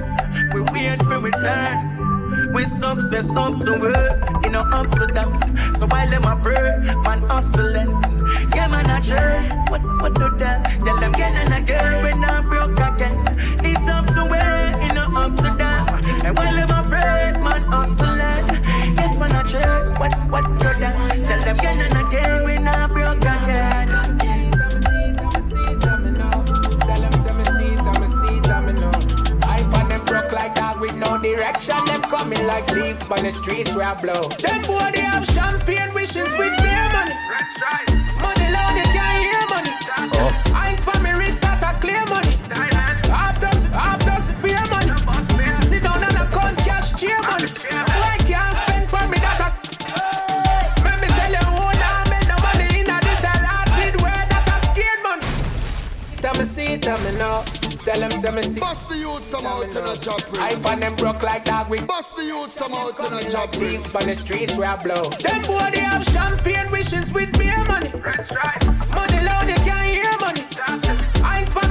We 0.54 0.60
wait 0.72 1.02
for 1.02 1.18
return. 1.20 2.52
With 2.52 2.68
success 2.68 3.30
up 3.36 3.60
to 3.60 3.72
work, 3.78 4.44
you 4.44 4.50
know 4.50 4.62
up 4.72 4.90
to 4.92 5.06
them. 5.06 5.38
So 5.74 5.86
while 5.86 6.08
them 6.08 6.24
a 6.24 6.36
pray, 6.36 6.80
man 7.02 7.20
hustling. 7.28 8.15
Yeah, 8.54 8.68
man 8.68 8.90
a 8.90 9.00
try. 9.00 9.64
What 9.70 9.82
what 10.00 10.14
do 10.14 10.28
them? 10.36 10.62
Tell 10.84 10.96
them 11.00 11.14
again 11.14 11.34
and 11.42 11.52
again, 11.62 12.04
we 12.04 12.12
not 12.20 12.44
broke 12.48 12.78
again. 12.78 13.16
It's 13.64 13.88
up 13.88 14.06
to 14.14 14.22
work, 14.24 14.74
you 14.82 14.92
know 14.94 15.08
up 15.16 15.36
to 15.36 15.50
them. 15.60 15.82
And 16.24 16.36
while 16.36 16.54
them 16.54 16.70
a 16.70 16.80
break, 16.88 17.42
man 17.42 17.62
hustling. 17.72 18.46
Yes, 18.96 19.18
man 19.18 19.34
a 19.34 19.42
try. 19.44 19.98
What 20.00 20.12
what 20.30 20.44
do 20.58 20.70
them? 20.80 20.94
Tell 21.26 21.40
them 21.40 21.56
again 21.56 21.78
and 21.80 21.96
again, 22.06 22.44
we 22.46 22.58
not 22.58 22.75
no 31.68 31.74
direction. 31.74 31.86
Them 31.86 32.10
coming 32.10 32.46
like 32.46 32.70
leaves 32.72 33.02
by 33.04 33.20
the 33.20 33.32
streets 33.32 33.74
where 33.74 33.86
I 33.86 34.00
blow. 34.00 34.28
Them 34.38 34.62
boy 34.62 34.90
they 34.92 35.00
have 35.00 35.24
champagne 35.26 35.92
wishes 35.94 36.32
with 36.36 36.56
their 36.58 36.88
money. 36.92 37.14
That's 37.30 37.60
right. 37.62 37.88
Money 38.20 38.50
loud, 38.52 38.74
they 38.76 38.88
can't 38.92 39.22
hear 39.22 39.42
money. 39.50 39.70
Oh. 40.14 40.52
Eyes 40.54 40.80
for 40.80 40.98
me 41.02 41.10
wrist, 41.12 41.40
that 41.42 41.62
a 41.62 41.78
clear 41.80 42.04
money. 42.06 42.32
Half 43.10 43.40
does, 43.40 43.64
half 43.66 44.00
does 44.04 44.30
fear 44.42 44.60
money. 44.70 44.92
Sit 45.68 45.82
down 45.82 46.02
and 46.02 46.16
a 46.16 46.26
count 46.32 46.58
cash 46.58 46.98
cheer 46.98 47.18
money. 47.22 47.48
Why 48.00 48.16
can't 48.26 48.56
spend 48.66 48.86
for 48.90 49.04
me 49.08 49.18
that 49.18 49.40
a 49.42 49.48
Let 50.84 51.00
me 51.00 51.08
tell 51.08 51.32
you 51.32 51.46
who 51.54 51.66
now 51.78 52.04
make 52.10 52.26
no 52.28 52.36
money 52.42 52.68
in 52.80 52.90
a 52.90 52.98
this 53.02 53.24
a 53.24 53.32
rotted 53.42 53.94
word 54.02 54.26
that 54.30 54.46
a 54.54 54.56
scared 54.70 55.00
money. 55.02 55.26
Tell 56.22 56.34
me 56.34 56.44
see, 56.44 56.78
tell 56.78 56.98
me 57.00 57.12
no. 57.18 57.44
Tell 57.84 58.00
them 58.00 58.10
say 58.10 58.30
me 58.34 58.42
see. 58.42 58.60
The 59.26 59.32
youths 59.32 59.44
come 59.44 59.46
out 59.46 59.64
in 59.64 59.76
a 59.76 59.96
job 59.96 60.20
I 60.38 60.54
find 60.54 60.82
them 60.82 60.94
broke 60.96 61.22
like 61.22 61.44
dog 61.44 61.68
with 61.68 61.86
Bust 61.86 62.14
the 62.14 62.24
youths 62.24 62.56
come 62.56 62.74
out 62.74 62.98
in 63.00 63.12
a 63.12 63.28
job 63.28 63.52
Leaves 63.56 63.94
on 63.94 64.04
the 64.04 64.14
streets 64.14 64.56
where 64.56 64.68
I 64.68 64.82
blow. 64.82 65.02
Them 65.10 65.42
boy 65.42 65.70
they 65.72 65.80
have 65.80 66.04
champagne 66.04 66.70
wishes 66.70 67.12
with 67.12 67.36
beer 67.38 67.58
money. 67.64 67.90
That's 68.04 68.30
right. 68.32 68.64
Money 68.94 69.24
loud, 69.24 69.48
they 69.48 69.54
can't 69.64 69.88
hear 69.88 70.10
money. 70.20 70.42
For 71.56 71.65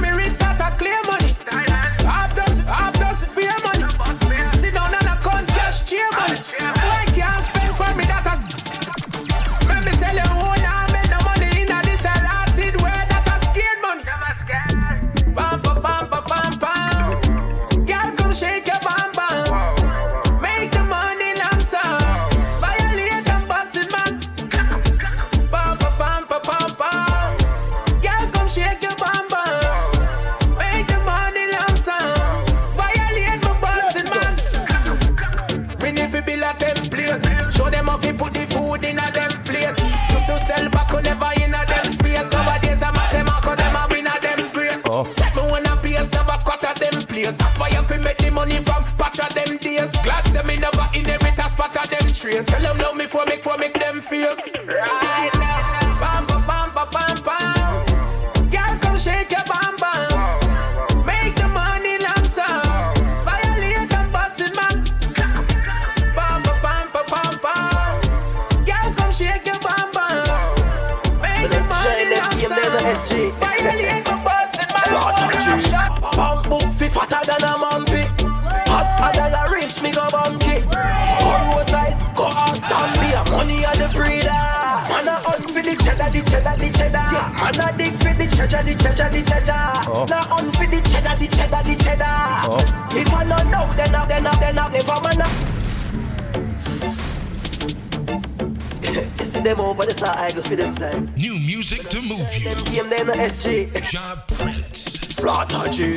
them 99.46 99.60
over 99.60 99.86
I 99.86 100.32
go 100.34 100.42
for 100.42 100.56
them 100.56 100.74
time. 100.74 101.14
New 101.14 101.38
music 101.38 101.88
to 101.90 102.02
move 102.02 102.26
you. 102.34 102.50
Them 102.74 102.90
them 102.90 103.06
SG. 103.14 103.70
Job 103.86 104.26
Prince. 104.26 105.14
Slaughter 105.14 105.70
G. 105.70 105.94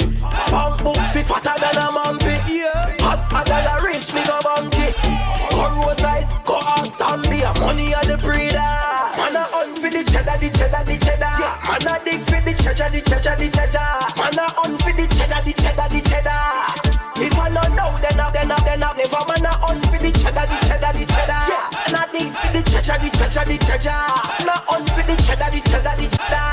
Pump 0.53 0.83
book 0.85 1.01
fi 1.09 1.25
fatter 1.25 1.57
than 1.57 1.81
a 1.81 1.89
monkey. 1.89 2.37
Hot 3.01 3.49
as 3.49 3.65
a 3.65 3.75
rich 3.81 4.13
me 4.13 4.21
go 4.29 4.37
bumpy. 4.45 4.93
One 5.57 5.81
rose 5.81 5.97
eyes 5.97 6.29
go 6.45 6.61
out 6.61 6.93
Zambia. 6.93 7.49
Money 7.59 7.89
on 7.97 8.05
the 8.05 8.21
breeder. 8.21 8.69
Man 9.17 9.33
a 9.33 9.41
hunt 9.49 9.81
for 9.81 9.89
the 9.89 10.05
cheddar, 10.05 10.37
the 10.37 10.53
cheddar, 10.53 10.85
the 10.85 10.95
cheddar. 11.01 11.33
Man 11.65 11.89
a 11.89 11.93
dig 12.05 12.21
for 12.29 12.37
the 12.45 12.53
treasure, 12.53 12.89
the 12.93 13.01
treasure, 13.01 13.33
the 13.33 13.49
treasure. 13.49 13.89
Man 14.13 14.37
a 14.37 14.45
hunt 14.61 14.77
for 14.77 14.93
the 14.93 15.09
cheddar, 15.09 15.41
the 15.41 15.53
cheddar, 15.57 15.89
the 15.89 16.01
cheddar. 16.05 17.09
If 17.17 17.33
I 17.33 17.49
don't 17.49 17.73
know, 17.73 17.97
then 17.97 18.13
I, 18.13 18.29
then 18.29 18.51
I, 18.51 18.57
then 18.61 18.83
I 18.85 18.93
never 18.93 19.21
man 19.25 19.49
a 19.49 19.53
hunt 19.57 19.81
for 19.89 19.97
the 19.97 20.11
cheddar, 20.13 20.45
the 20.45 20.57
cheddar, 20.69 20.93
the 20.93 21.05
cheddar. 21.09 21.28
For 22.19 22.51
the 22.51 22.61
treasure, 22.69 22.99
the 22.99 23.09
treasure, 23.15 23.45
the 23.45 23.57
treasure. 23.63 23.89
A 23.89 24.57
hunt 24.67 24.89
for 24.89 25.03
the 25.07 25.15
cheddar, 25.23 25.49
the 25.51 25.61
cheddar, 25.69 25.95
the 25.95 26.07
cheddar. 26.11 26.49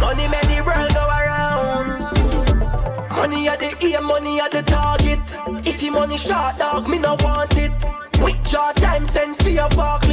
Money 0.00 0.28
make 0.28 0.48
the 0.52 0.60
world 0.68 0.92
go 0.92 1.04
around. 1.08 1.86
Money 3.16 3.48
at 3.48 3.58
the 3.60 3.72
aim, 3.80 4.04
money 4.04 4.40
at 4.40 4.50
the 4.50 4.62
target. 4.62 5.20
If 5.66 5.82
you 5.82 5.92
money 5.92 6.18
short, 6.18 6.58
dog, 6.58 6.88
me 6.88 6.98
no 6.98 7.16
want 7.20 7.56
it. 7.56 7.72
Quick 8.20 8.42
jaw 8.44 8.72
time, 8.72 9.06
send 9.08 9.38
for 9.42 9.48
your 9.48 9.68
forklift. 9.70 10.03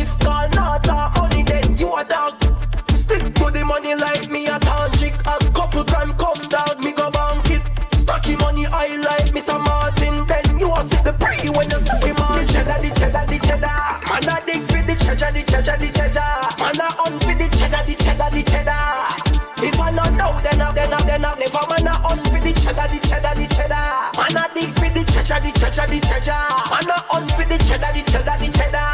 Cheddar, 22.82 23.00
the 23.00 23.08
cheddar, 23.08 23.34
the 23.36 23.48
cheddar. 23.54 23.86
Man 24.18 24.38
a 24.38 24.54
dig 24.54 24.70
for 24.74 24.90
the 24.90 25.04
treasure, 25.12 25.40
the 25.40 25.52
treasure, 25.60 25.88
the 25.88 26.00
treasure. 26.02 26.46
Man 26.72 26.90
a 26.90 26.98
hunt 27.10 27.32
for 27.32 27.46
the 27.46 27.58
cheddar, 27.66 27.92
the 27.94 28.02
cheddar, 28.10 28.38
the 28.40 28.48
cheddar. 28.50 28.88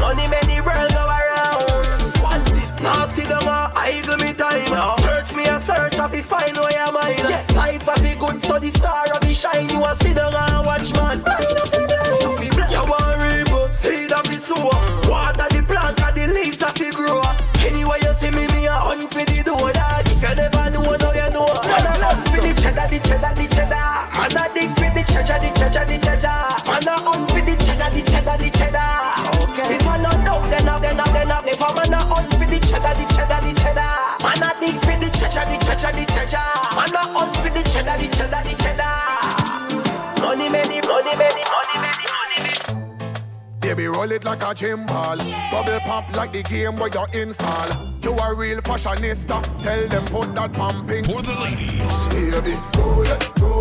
Money 0.00 0.28
make 0.28 0.46
the 0.48 0.60
world 0.64 0.92
go 0.92 1.04
around. 1.04 1.84
Now 2.82 3.08
sit 3.08 3.28
down 3.28 3.48
and 3.48 3.72
idle 3.76 4.16
me 4.18 4.32
time. 4.34 4.70
Now 4.70 4.96
search 4.96 5.32
me 5.34 5.44
a 5.44 5.60
search 5.60 5.98
of 5.98 6.14
it, 6.14 6.24
find 6.24 6.56
where 6.56 6.80
I'm 6.80 6.94
mine. 6.94 7.44
Life 7.54 7.88
of 7.88 8.04
it 8.04 8.18
good, 8.18 8.42
so 8.44 8.58
the 8.58 8.68
star 8.68 9.06
of 9.12 9.24
it 9.24 9.36
shine. 9.36 9.68
You 9.68 9.84
a 9.84 9.96
sit 10.00 10.16
down 10.16 10.33
roll 43.86 44.10
it 44.10 44.24
like 44.24 44.42
a 44.42 44.54
gym 44.54 44.86
ball. 44.86 45.16
Bubble 45.50 45.80
pop 45.80 46.16
like 46.16 46.32
the 46.32 46.42
game 46.42 46.76
where 46.78 46.90
you 46.90 47.20
install. 47.20 47.68
You 48.02 48.12
a 48.12 48.34
real 48.34 48.60
fashionista. 48.60 49.42
Tell 49.62 49.88
them 49.88 50.04
put 50.06 50.34
that 50.34 50.52
pumping 50.52 51.04
For 51.04 51.22
the 51.22 51.34
ladies. 51.34 52.06
Baby, 52.08 52.52
it, 52.52 52.76
roll 52.78 53.02
it, 53.02 53.40
roll 53.40 53.53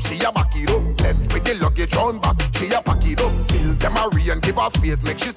She 0.00 0.22
a 0.22 0.30
back 0.32 0.54
it 0.54 0.70
up. 0.70 1.00
Less 1.00 1.26
with 1.32 1.44
the 1.44 1.54
luggage 1.54 1.94
on 1.96 2.18
back. 2.20 2.36
She 2.56 2.66
a 2.72 2.80
pack 2.80 3.04
it 3.04 3.20
up. 3.20 3.32
Bills 3.48 3.78
them 3.78 3.96
a 3.96 4.08
rain. 4.08 4.40
Give 4.40 4.56
her 4.56 4.70
space. 4.70 5.02
Make 5.02 5.18
she 5.18 5.30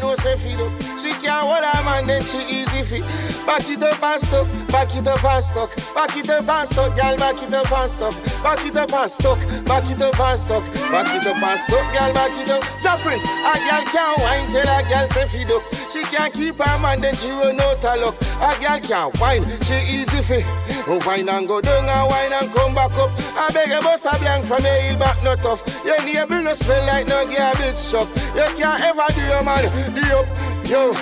know 0.00 0.14
say 0.16 0.56
up. 0.60 0.79
Can't 1.40 1.52
hold 1.56 1.64
her 1.64 1.84
man, 1.88 2.06
then 2.06 2.22
she 2.22 2.36
easy 2.52 2.84
fit. 2.84 3.00
Back 3.46 3.64
it 3.64 3.82
up 3.82 4.02
and 4.02 4.20
stuck, 4.20 4.46
back 4.68 4.94
it 4.94 5.08
up 5.08 5.24
and 5.24 5.42
stuck, 5.42 5.74
back 5.94 6.14
it 6.14 6.28
up 6.28 6.46
and 6.46 6.68
stuck, 6.68 6.92
girl, 6.92 7.16
back 7.16 7.40
it 7.40 7.54
up 7.54 7.72
and 7.72 7.90
stuck, 7.90 8.12
back 8.44 8.60
it 8.60 8.76
up 8.76 8.92
and 8.92 9.10
stuck, 9.10 9.40
back 9.64 9.88
it 9.88 10.02
up 10.02 10.20
and 10.20 10.38
stuck, 10.38 10.64
back 10.92 11.08
it 11.08 11.26
up 11.26 11.40
and 11.40 11.60
stuck, 11.60 11.86
girl, 11.96 12.12
back 12.12 12.36
it 12.36 12.50
up. 12.50 12.60
Prince, 13.00 13.24
a 13.24 13.52
girl 13.56 13.84
can't 13.88 14.20
wine 14.20 14.52
till 14.52 14.68
a 14.68 14.84
girl 14.84 15.08
say 15.16 15.26
feed 15.32 15.50
up. 15.50 15.62
She 15.88 16.02
can't 16.12 16.34
keep 16.34 16.60
her 16.60 16.78
man, 16.80 17.00
then 17.00 17.16
she 17.16 17.30
run 17.30 17.58
out 17.58 17.80
of 17.80 17.96
luck. 18.04 18.16
A 18.44 18.60
girl 18.60 18.80
can't 18.84 19.18
wine, 19.18 19.46
she 19.64 19.80
easy 19.88 20.20
fit. 20.20 20.44
Oh, 20.92 21.00
wine 21.06 21.30
and 21.30 21.48
go 21.48 21.62
down 21.62 21.88
and 21.88 22.10
wine 22.10 22.32
and 22.36 22.52
come 22.52 22.74
back 22.74 22.92
up. 23.00 23.08
I 23.32 23.48
beg 23.54 23.70
a 23.70 23.80
bus 23.80 24.04
a 24.04 24.12
blank 24.20 24.44
from 24.44 24.60
your 24.60 24.76
heel 24.82 24.98
back 24.98 25.16
not 25.24 25.38
tough. 25.38 25.64
Your 25.86 26.02
neighbor 26.04 26.42
no 26.42 26.52
smell 26.52 26.84
like 26.84 27.08
no 27.08 27.24
garbage 27.32 27.78
shop. 27.78 28.08
You 28.36 28.44
can't 28.60 28.84
ever 28.84 29.08
do 29.14 29.22
your 29.24 29.42
man 29.42 29.64
the 29.94 30.18
up. 30.20 30.49
Yo, 30.70 30.92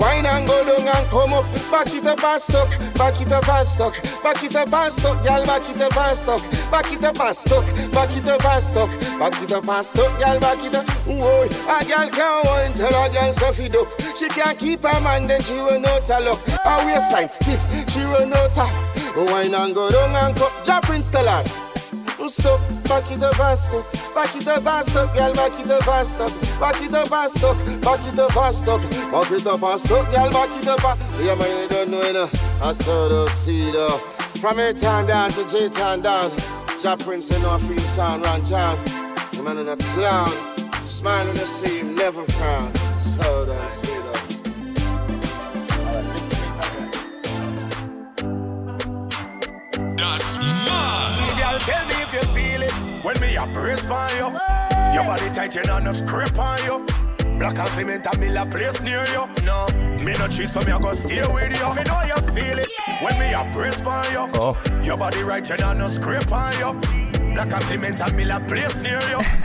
wine 0.00 0.24
and 0.24 0.46
go 0.48 0.64
down 0.64 0.88
and 0.88 1.06
come 1.10 1.34
up. 1.34 1.44
Back 1.70 1.92
it 1.92 2.06
up 2.06 2.24
and 2.24 2.40
stuck, 2.40 2.70
back 2.94 3.20
it 3.20 3.30
up 3.30 3.46
and 3.46 3.68
stuck, 3.68 3.92
back 4.22 4.42
it 4.42 4.56
up 4.56 4.72
and 4.72 4.90
stuck, 4.90 5.22
y'all 5.22 5.44
back 5.44 5.68
it 5.68 5.82
up 5.82 5.94
and 5.94 6.16
stuck, 6.16 6.40
back 6.70 6.90
it 6.90 7.04
up 7.04 7.20
and 7.20 7.36
stuck, 7.36 7.64
back 7.92 8.16
it 8.16 8.26
up 8.26 8.42
and 8.42 8.64
stuck, 8.64 8.88
back 9.18 9.42
it 9.42 9.52
up 9.52 9.68
and 9.68 9.84
stuck, 9.84 10.18
y'all 10.18 10.40
back 10.40 10.64
it 10.64 10.74
up. 10.74 10.88
Whoa, 11.04 11.44
a 11.44 11.84
girl 11.84 12.08
can't 12.08 12.46
wine 12.46 12.72
till 12.72 12.88
a 12.88 13.12
girl 13.12 13.52
feed 13.52 13.76
up. 13.76 13.86
She 14.16 14.28
can't 14.30 14.58
keep 14.58 14.80
her 14.80 15.00
man, 15.02 15.26
then 15.26 15.42
she 15.42 15.58
run 15.58 15.84
out 15.84 16.10
of 16.10 16.24
luck. 16.24 16.40
Her 16.64 16.86
waistline 16.86 17.28
stiff, 17.28 17.60
she 17.90 18.00
run 18.04 18.32
out 18.32 18.56
of. 18.56 19.28
Wine 19.30 19.52
and 19.52 19.74
go 19.74 19.90
down 19.90 20.16
and 20.16 20.34
cup. 20.34 20.64
Jah 20.64 20.80
Prince 20.82 21.10
her. 22.18 22.28
Stuck, 22.28 22.60
back 22.84 23.10
it 23.10 23.22
up 23.22 23.38
and 23.38 23.58
stuck, 23.58 23.92
back 24.14 24.34
it 24.34 24.48
up 24.48 24.66
and 24.66 24.86
stuck, 24.86 25.14
girl, 25.14 25.34
back 25.34 25.60
it 25.60 25.70
up 25.70 25.86
and 25.88 26.06
stuck, 26.06 26.32
back 26.58 26.80
it 26.82 26.94
up 26.94 27.12
and 27.12 27.30
stuck, 27.30 27.56
back 27.82 28.06
it 28.06 28.18
up 28.18 28.36
and 28.36 28.54
stuck, 28.54 28.80
back 29.12 29.30
it 29.30 29.46
up 29.46 29.62
and 29.62 29.80
stuck, 29.80 30.10
girl, 30.10 30.30
back 30.30 30.50
it 30.56 30.68
up 30.68 30.84
and 30.84 31.24
Yeah, 31.24 31.34
man, 31.34 31.62
you 31.62 31.68
don't 31.68 31.90
know, 31.90 32.02
you 32.06 32.12
know. 32.12 32.30
I 32.62 32.72
saw 32.72 33.08
those 33.08 33.32
see 33.32 33.70
though. 33.70 33.98
From 34.40 34.58
A 34.58 34.72
town 34.72 35.06
down 35.06 35.30
to 35.30 35.44
J 35.50 35.68
town 35.68 36.00
down. 36.02 36.30
Jah 36.80 36.96
Prince, 36.96 37.28
you 37.30 37.38
know, 37.42 37.50
I 37.50 37.58
feel 37.58 37.78
sound 37.80 38.22
round 38.24 38.46
town. 38.46 38.76
The 39.32 39.42
man 39.42 39.58
in 39.58 39.68
a 39.68 39.76
clown, 39.76 40.32
smile 40.86 41.28
on 41.28 41.34
the 41.34 41.46
sea, 41.46 41.82
never 41.82 42.24
frown. 42.24 42.74
So 42.74 43.44
those 43.44 43.56
see 43.82 43.92
though. 43.92 44.42
That's 49.96 50.36
mud. 50.36 51.21
Girl, 51.66 51.74
tell 51.74 51.86
me 51.86 51.94
if 52.02 52.12
you 52.12 52.22
feel 52.34 52.62
it 52.62 52.72
when 53.04 53.20
me 53.20 53.36
a 53.36 53.46
brace 53.46 53.84
on 53.86 54.10
you. 54.16 54.38
Your 54.94 55.04
body 55.04 55.28
tight, 55.34 55.54
you 55.54 55.64
know, 55.64 55.78
no 55.78 55.92
scrape 55.92 56.38
on 56.38 56.58
you. 56.64 56.84
Black 57.38 57.58
and 57.58 57.68
cement 57.70 58.06
and 58.06 58.20
me 58.20 58.36
a 58.36 58.44
place 58.46 58.82
near 58.82 59.04
you. 59.06 59.26
No, 59.44 59.66
me 60.04 60.12
no 60.18 60.28
cheat, 60.28 60.50
so 60.50 60.60
me 60.60 60.72
a 60.72 60.78
go 60.78 60.92
stay 60.92 61.22
with 61.32 61.58
you. 61.58 61.74
Me 61.74 61.82
know 61.84 62.02
you 62.02 62.16
feel 62.32 62.58
it 62.58 62.68
when 63.00 63.18
me 63.18 63.32
a 63.32 63.48
brace 63.52 63.80
on 63.80 64.04
you. 64.12 64.30
Oh. 64.34 64.56
Your 64.82 64.96
body 64.96 65.22
right, 65.22 65.48
you 65.48 65.56
know, 65.56 65.72
no 65.72 65.88
scrape 65.88 66.30
on 66.32 66.52
you. 66.58 66.80
Black 67.34 67.52
and 67.52 67.64
cement 67.64 68.00
and 68.00 68.16
me 68.16 68.28
a 68.30 68.40
place 68.40 68.80
near 68.80 69.00
you. 69.10 69.20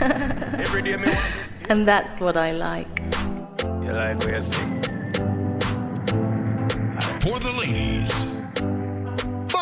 Every 0.64 0.82
day 0.82 0.96
me 0.96 1.06
want 1.08 1.70
And 1.70 1.86
that's 1.86 2.20
what 2.20 2.36
I 2.36 2.52
like. 2.52 3.00
you 3.82 3.92
like 3.92 4.18
what 4.18 4.28
you 4.34 4.40
see. 4.40 4.64
For 7.20 7.38
the 7.40 7.52
ladies. 7.58 8.27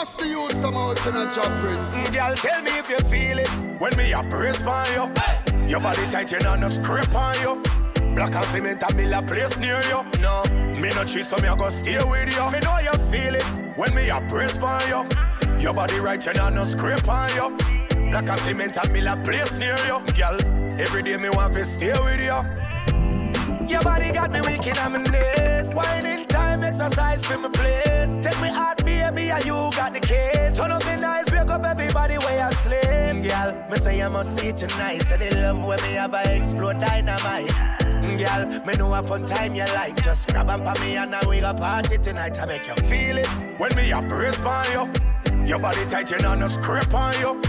Bust 0.06 0.18
the 0.18 0.28
youths 0.28 0.60
come 0.60 0.76
out 0.76 1.04
in 1.04 1.16
a 1.16 1.24
job 1.32 1.50
prince. 1.60 1.96
Mm, 1.96 2.14
girl, 2.14 2.36
tell 2.36 2.62
me 2.62 2.78
if 2.78 2.88
you 2.88 2.98
feel 3.10 3.38
it 3.40 3.48
when 3.80 3.96
me 3.96 4.12
a 4.12 4.22
brace 4.22 4.62
on 4.62 4.86
you. 4.94 5.68
Your 5.68 5.80
body 5.80 6.06
tight, 6.12 6.30
you 6.30 6.38
know, 6.38 6.54
no 6.54 6.68
scrape 6.68 7.12
on 7.12 7.34
you. 7.40 7.60
Black 8.14 8.32
and 8.36 8.44
cement 8.44 8.84
and 8.84 8.96
me 8.96 9.12
a 9.12 9.20
place 9.20 9.58
near 9.58 9.82
you. 9.90 10.04
No, 10.20 10.44
me 10.80 10.90
no 10.94 11.02
cheat, 11.02 11.26
so 11.26 11.36
me 11.38 11.48
a 11.48 11.56
go 11.56 11.68
stay 11.70 11.98
with 12.04 12.32
you. 12.32 12.50
Me 12.52 12.60
know 12.60 12.78
you 12.78 12.92
feel 13.10 13.34
it 13.34 13.42
when 13.74 13.92
me 13.96 14.08
a 14.08 14.20
brace 14.28 14.56
on 14.58 14.80
you. 14.86 15.58
Your 15.58 15.74
body 15.74 15.98
right, 15.98 16.24
you 16.24 16.34
know, 16.34 16.50
no 16.50 16.62
scrape 16.62 17.08
on 17.08 17.28
you. 17.34 17.56
Black 18.10 18.28
and 18.28 18.40
cement 18.42 18.78
and 18.78 18.92
me 18.92 19.04
a 19.04 19.16
place 19.16 19.58
near 19.58 19.76
you. 19.88 19.98
Girl, 20.14 20.38
every 20.80 21.02
day 21.02 21.16
me 21.16 21.30
want 21.30 21.52
to 21.54 21.64
stay 21.64 21.98
with 21.98 22.20
you. 22.20 23.66
Your 23.68 23.82
body 23.82 24.12
got 24.12 24.30
me 24.30 24.40
weak 24.42 24.68
in 24.68 24.76
my 24.92 25.02
knees. 25.02 25.74
Whining 25.74 26.26
time, 26.26 26.62
exercise 26.62 27.24
for 27.24 27.38
my 27.38 27.48
place. 27.48 27.95
Take 28.26 28.40
me 28.40 28.48
out, 28.48 28.84
baby, 28.84 29.30
and 29.30 29.44
you 29.44 29.52
got 29.76 29.94
the 29.94 30.00
case. 30.00 30.56
Turn 30.56 30.72
up 30.72 30.82
the 30.82 30.96
nice, 30.96 31.30
wake 31.30 31.48
up 31.48 31.64
everybody 31.64 32.18
where 32.18 32.44
I 32.44 32.50
sleep. 32.54 33.22
Girl, 33.22 33.54
me 33.70 33.76
say 33.76 34.02
I 34.02 34.08
must 34.08 34.36
see 34.36 34.50
tonight. 34.50 35.02
Say 35.02 35.28
the 35.28 35.36
love 35.42 35.62
when 35.62 35.80
me 35.82 35.92
have 35.92 36.12
a 36.12 36.34
explode 36.34 36.80
dynamite. 36.80 37.54
Mm, 38.02 38.18
girl, 38.18 38.66
me 38.66 38.74
know 38.74 38.92
a 38.94 39.00
fun 39.04 39.26
time 39.26 39.54
you 39.54 39.64
like. 39.66 40.02
Just 40.02 40.28
grab 40.32 40.50
and 40.50 40.64
pa 40.64 40.74
me 40.80 40.96
and 40.96 41.12
now 41.12 41.20
we 41.28 41.38
got 41.38 41.56
party 41.58 41.98
tonight. 41.98 42.36
I 42.40 42.46
make 42.46 42.66
you 42.66 42.74
feel 42.88 43.16
it 43.16 43.28
when 43.58 43.72
me 43.76 43.92
a 43.92 44.02
brace 44.02 44.40
on 44.40 44.66
you. 44.74 45.46
Your 45.46 45.60
body 45.60 45.84
tight, 45.86 46.10
you 46.10 46.18
know 46.18 46.34
no 46.34 46.48
scrape 46.48 46.92
on 46.94 47.14
you. 47.20 47.40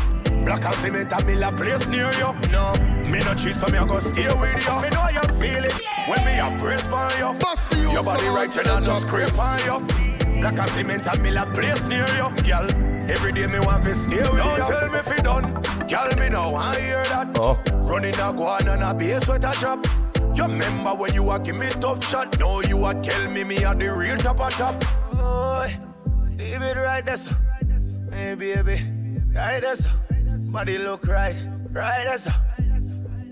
Black 0.46 0.64
and 0.64 0.76
cement 0.76 1.12
and 1.12 1.26
mill 1.26 1.42
a 1.42 1.52
place 1.54 1.88
near 1.88 2.12
you. 2.22 2.34
No, 2.52 2.74
me 3.10 3.18
no 3.26 3.34
cheat, 3.34 3.56
so 3.56 3.66
me 3.70 3.80
a 3.80 3.86
go 3.88 3.98
stay 3.98 4.28
with 4.28 4.64
you. 4.64 4.82
Me 4.84 4.90
know 4.90 5.10
you 5.10 5.28
feel 5.42 5.64
it 5.64 5.74
when 6.08 6.24
me 6.24 6.38
a 6.38 6.56
press 6.62 6.86
on 6.86 7.10
you. 7.18 7.92
Your 7.92 8.04
body 8.04 8.28
right 8.28 8.56
and 8.56 8.68
I 8.68 8.80
just 8.80 9.08
scrape 9.08 9.40
on 9.40 9.60
you. 9.66 10.07
Black 10.40 10.60
and 10.60 10.70
cement 10.72 11.08
and 11.08 11.22
mill 11.24 11.38
a 11.38 11.46
place 11.46 11.86
near 11.88 12.08
you, 12.16 12.30
girl. 12.44 12.68
Every 13.10 13.32
day 13.32 13.48
me 13.48 13.60
want 13.60 13.84
to 13.86 13.96
stay 13.96 14.18
with 14.18 14.38
Don't 14.38 14.38
you. 14.38 14.58
Don't 14.58 14.72
tell 14.72 14.90
me 14.90 15.00
if 15.00 15.08
you 15.08 15.24
done, 15.24 15.54
girl. 15.88 16.10
Me 16.20 16.30
now 16.30 16.56
I 16.56 16.80
hear 16.80 17.04
that. 17.06 17.38
Oh. 17.40 17.60
Running 17.74 18.14
a 18.16 18.34
go 18.34 18.44
on 18.44 18.68
and 18.68 18.84
a 18.84 18.94
bass 18.94 19.28
with 19.28 19.44
a. 19.44 20.08
You 20.36 20.44
remember 20.44 20.94
when 20.94 21.14
you 21.14 21.32
a 21.32 21.40
give 21.40 21.56
me 21.56 21.68
tough 21.80 22.04
shot? 22.04 22.38
Now 22.40 22.60
you 22.60 22.86
a 22.86 22.94
tell 23.02 23.32
me 23.32 23.44
me 23.44 23.64
a 23.64 23.74
the 23.74 23.94
real 23.94 24.18
top 24.18 24.40
of 24.40 24.52
top. 24.54 24.76
Oh, 25.14 25.66
leave 26.38 26.62
it 26.62 26.76
right 26.78 27.04
there, 27.04 27.18
sir. 27.18 27.36
Hey, 28.12 28.36
baby, 28.36 28.82
right 29.34 29.62
there, 29.62 29.76
sir. 29.76 29.90
Body 30.52 30.78
look 30.78 31.08
right, 31.08 31.36
right 31.72 32.04
there, 32.06 32.18
sir. 32.18 32.34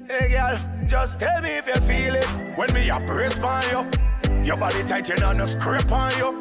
Hey, 0.07 0.29
girl, 0.29 0.59
just 0.87 1.19
tell 1.19 1.41
me 1.41 1.57
if 1.57 1.67
you 1.67 1.75
feel 1.81 2.15
it. 2.15 2.25
When 2.55 2.73
me 2.73 2.89
a 2.89 2.99
press 2.99 3.37
on 3.39 3.63
you, 3.69 4.43
your 4.43 4.57
body 4.57 4.83
tight, 4.83 5.09
you 5.09 5.17
know, 5.17 5.33
no 5.33 5.45
scrape 5.45 5.91
on 5.91 6.11
you. 6.17 6.39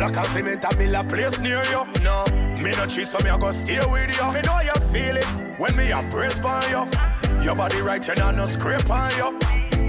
Black 0.00 0.16
and 0.16 0.26
cement 0.28 0.64
and 0.64 0.78
mill 0.78 0.94
a 0.94 1.04
place 1.04 1.38
near 1.40 1.62
you. 1.64 1.84
No, 2.00 2.24
me 2.62 2.70
no 2.70 2.86
cheat, 2.86 3.06
so 3.06 3.18
me 3.18 3.28
a 3.28 3.36
go 3.36 3.50
stay 3.50 3.84
with 3.84 4.16
you. 4.16 4.32
Me 4.32 4.40
know 4.40 4.60
you 4.62 4.72
feel 4.88 5.18
it 5.18 5.26
when 5.58 5.76
me 5.76 5.90
a 5.90 6.02
press 6.04 6.42
on 6.42 6.62
you. 6.70 7.44
Your 7.44 7.54
body 7.54 7.82
right, 7.82 8.08
you 8.08 8.14
know, 8.14 8.30
no 8.30 8.46
scrape 8.46 8.88
on 8.88 9.10
you. 9.18 9.38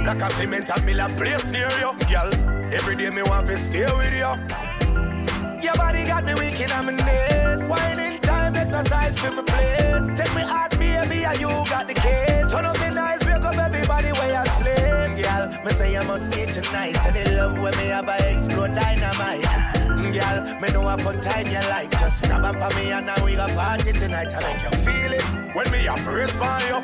Black 0.03 0.21
and 0.21 0.33
cement 0.33 0.69
and 0.69 0.85
mill 0.85 0.99
a 0.99 1.07
place 1.15 1.49
near 1.49 1.69
you, 1.79 1.93
girl. 2.11 2.29
Every 2.73 2.97
day 2.97 3.09
me 3.09 3.21
want 3.21 3.47
to 3.47 3.57
stay 3.57 3.85
with 3.85 4.13
you. 4.13 5.63
Your 5.63 5.75
body 5.75 6.03
got 6.05 6.25
me 6.25 6.33
weak 6.33 6.59
in 6.59 6.69
my 6.85 6.91
knees. 6.91 7.63
Whining 7.69 8.19
time, 8.19 8.53
exercise 8.57 9.17
for 9.17 9.31
my 9.31 9.43
place. 9.43 10.19
Take 10.19 10.35
me 10.35 10.41
heart, 10.41 10.71
baby, 10.71 11.23
and 11.23 11.39
you 11.39 11.47
got 11.47 11.87
the 11.87 11.93
case. 11.93 12.51
Turn 12.51 12.65
up 12.65 12.75
the 12.79 12.91
nice, 12.91 13.23
wake 13.23 13.45
up 13.45 13.57
everybody 13.57 14.11
where 14.11 14.43
you 14.43 14.51
sleep. 14.59 15.23
Girl, 15.23 15.63
me 15.63 15.71
say 15.71 15.95
I 15.95 16.03
must 16.05 16.33
see 16.33 16.47
tonight. 16.47 16.97
Say 16.97 17.23
the 17.23 17.31
love 17.31 17.57
when 17.57 17.73
me 17.77 17.85
have 17.85 18.09
a 18.09 18.29
explode 18.29 18.75
dynamite. 18.75 19.80
Girl, 20.11 20.43
me 20.59 20.67
know 20.73 20.89
a 20.89 20.97
fun 20.97 21.21
time 21.21 21.47
you 21.47 21.61
like. 21.69 21.89
Just 21.91 22.23
grab 22.23 22.43
on 22.43 22.55
for 22.59 22.75
me 22.77 22.91
and 22.91 23.05
now 23.05 23.23
we 23.23 23.35
got 23.35 23.49
party 23.51 23.93
tonight. 23.93 24.33
I 24.35 24.43
make 24.43 24.61
you 24.61 24.71
feel 24.83 25.13
it 25.13 25.23
when 25.55 25.71
me 25.71 25.87
a 25.87 25.95
brace 26.03 26.31
for 26.31 26.51
you. 26.67 26.83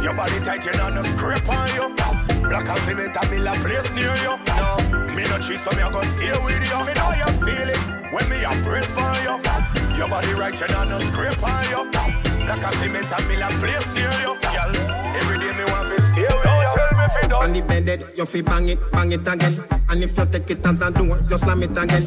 Your 0.00 0.14
body 0.14 0.38
tight, 0.38 0.64
you 0.64 0.72
know 0.78 0.88
no 0.88 1.02
scrape 1.02 1.48
on 1.48 1.68
you. 1.74 1.92
Black 2.46 2.68
and 2.68 2.78
cement 2.86 3.16
and 3.16 3.30
mill 3.30 3.46
a 3.48 3.52
place 3.58 3.92
near 3.92 4.14
you. 4.22 4.38
No, 4.54 4.78
me 5.14 5.24
no 5.26 5.38
cheat, 5.38 5.58
so 5.58 5.74
me 5.74 5.82
a 5.82 5.90
go 5.90 6.00
stay 6.14 6.30
with 6.30 6.62
you. 6.62 6.78
Me 6.86 6.94
know 6.94 7.10
you 7.10 7.30
feel 7.42 7.68
it 7.74 8.12
when 8.14 8.28
me 8.30 8.38
a 8.44 8.50
brace 8.62 8.86
for 8.86 9.18
you. 9.26 9.34
Your 9.98 10.08
body 10.08 10.32
right, 10.34 10.70
know 10.70 10.84
no 10.84 10.98
scrape 11.00 11.42
on 11.42 11.64
you. 11.74 11.90
Black 11.90 12.62
and 12.62 12.74
cement 12.76 13.12
and 13.12 13.28
mill 13.28 13.42
a 13.42 13.50
place 13.58 13.92
near 13.94 14.14
you. 14.22 14.38
Girl, 14.46 14.89
On 17.40 17.52
the 17.54 17.62
bed, 17.62 18.04
you 18.16 18.26
fi 18.26 18.42
bang 18.42 18.68
it, 18.68 18.92
bang 18.92 19.12
it 19.12 19.26
again. 19.26 19.64
And 19.88 20.04
if 20.04 20.16
you 20.16 20.26
take 20.26 20.50
it 20.50 20.66
as 20.66 20.80
a 20.82 20.90
door, 20.90 21.18
you 21.28 21.38
slam 21.38 21.62
it 21.62 21.70
again. 21.70 22.04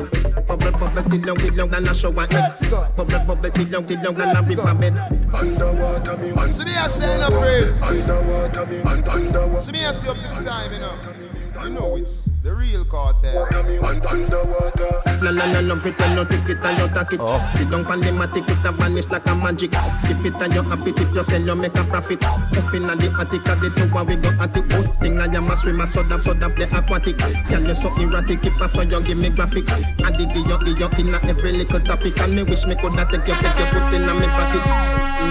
Bubble, 0.47 0.71
bubble, 0.71 1.09
till 1.09 1.21
long, 1.21 1.37
till 1.37 1.53
long, 1.55 1.73
and 1.73 1.87
a 1.87 1.93
shower 1.93 2.27
head. 2.27 2.55
Bubble, 2.95 3.19
bubble, 3.25 3.49
till 3.49 3.67
long, 3.69 3.85
till 3.85 4.01
long, 4.03 4.21
and 4.21 4.37
a 4.37 4.41
river 4.47 4.73
bed. 4.75 4.95
Underwater 5.33 6.17
me, 6.17 6.35
man. 6.35 6.49
See 6.49 6.65
me 6.65 6.71
a 6.75 6.87
say 6.87 7.17
no 7.19 7.29
praise. 7.29 7.81
Underwater 7.81 8.65
me, 8.67 8.83
man. 8.83 9.09
Underwater. 9.09 9.61
See 9.61 9.71
me 9.71 9.83
a 9.83 9.93
see 9.93 10.09
up 10.09 10.15
to 10.17 10.21
the 10.21 10.49
time, 10.49 10.71
you 10.71 10.79
know. 10.79 11.63
You 11.63 11.69
know 11.71 11.95
it's 11.95 12.32
the 12.43 12.53
real 12.53 12.83
cartel. 12.83 13.47
Underwater. 13.47 15.01
La 15.23 15.31
la 15.31 15.45
la 15.45 15.59
love 15.61 15.85
it 15.85 15.97
when 15.97 16.17
you 16.17 16.25
take 16.25 16.49
it 16.49 16.57
and 16.63 16.77
you 16.77 16.87
take 16.93 17.13
it. 17.13 17.19
Oh. 17.21 17.49
Sit 17.49 17.71
down 17.71 17.85
pan 17.85 18.01
the 18.01 18.11
matic, 18.11 18.49
it 18.49 18.65
a 18.65 18.71
vanish 18.71 19.09
like 19.09 19.25
a 19.27 19.33
magic. 19.33 19.73
Skip 19.97 20.25
it 20.25 20.35
and 20.35 20.53
you 20.53 20.61
happy 20.61 20.91
if 20.91 21.15
you 21.15 21.23
sell, 21.23 21.41
you 21.41 21.55
make 21.55 21.75
a 21.77 21.83
profit. 21.85 22.23
Up 22.23 22.73
in 22.73 22.83
the 22.83 23.15
attic, 23.17 23.47
at 23.47 23.59
the 23.61 23.69
tower 23.71 24.03
we 24.03 24.15
go 24.17 24.29
at 24.41 24.55
it. 24.57 24.67
Good 24.67 24.93
thing 24.99 25.21
I 25.21 25.25
am 25.25 25.49
a 25.49 25.55
swimmer, 25.55 25.85
so 25.85 26.03
that 26.03 26.21
so 26.21 26.33
that 26.33 26.55
the 26.55 26.65
aquatic. 26.77 27.17
Girl 27.47 27.63
you 27.63 27.73
so 27.73 27.89
erratic, 28.01 28.45
if 28.45 28.61
I 28.61 28.67
saw 28.67 28.81
you 28.81 29.01
give 29.01 29.17
me 29.17 29.29
graphic. 29.29 29.71
I 29.71 30.11
did 30.11 30.29
the 30.35 30.43
yo 30.43 30.59
yo 30.75 30.87
in 30.99 31.15
every 31.15 31.53
little 31.53 31.79
topic, 31.79 32.19
and 32.19 32.35
me 32.35 32.43
wish 32.43 32.65
me 32.65 32.75
coulda 32.75 33.07
take 33.09 33.25
you, 33.25 33.35
take 33.35 33.59
you, 33.59 33.65
put 33.71 33.93
in 33.93 34.09
a 34.09 34.13
me 34.13 34.27
pocket. 34.27 34.63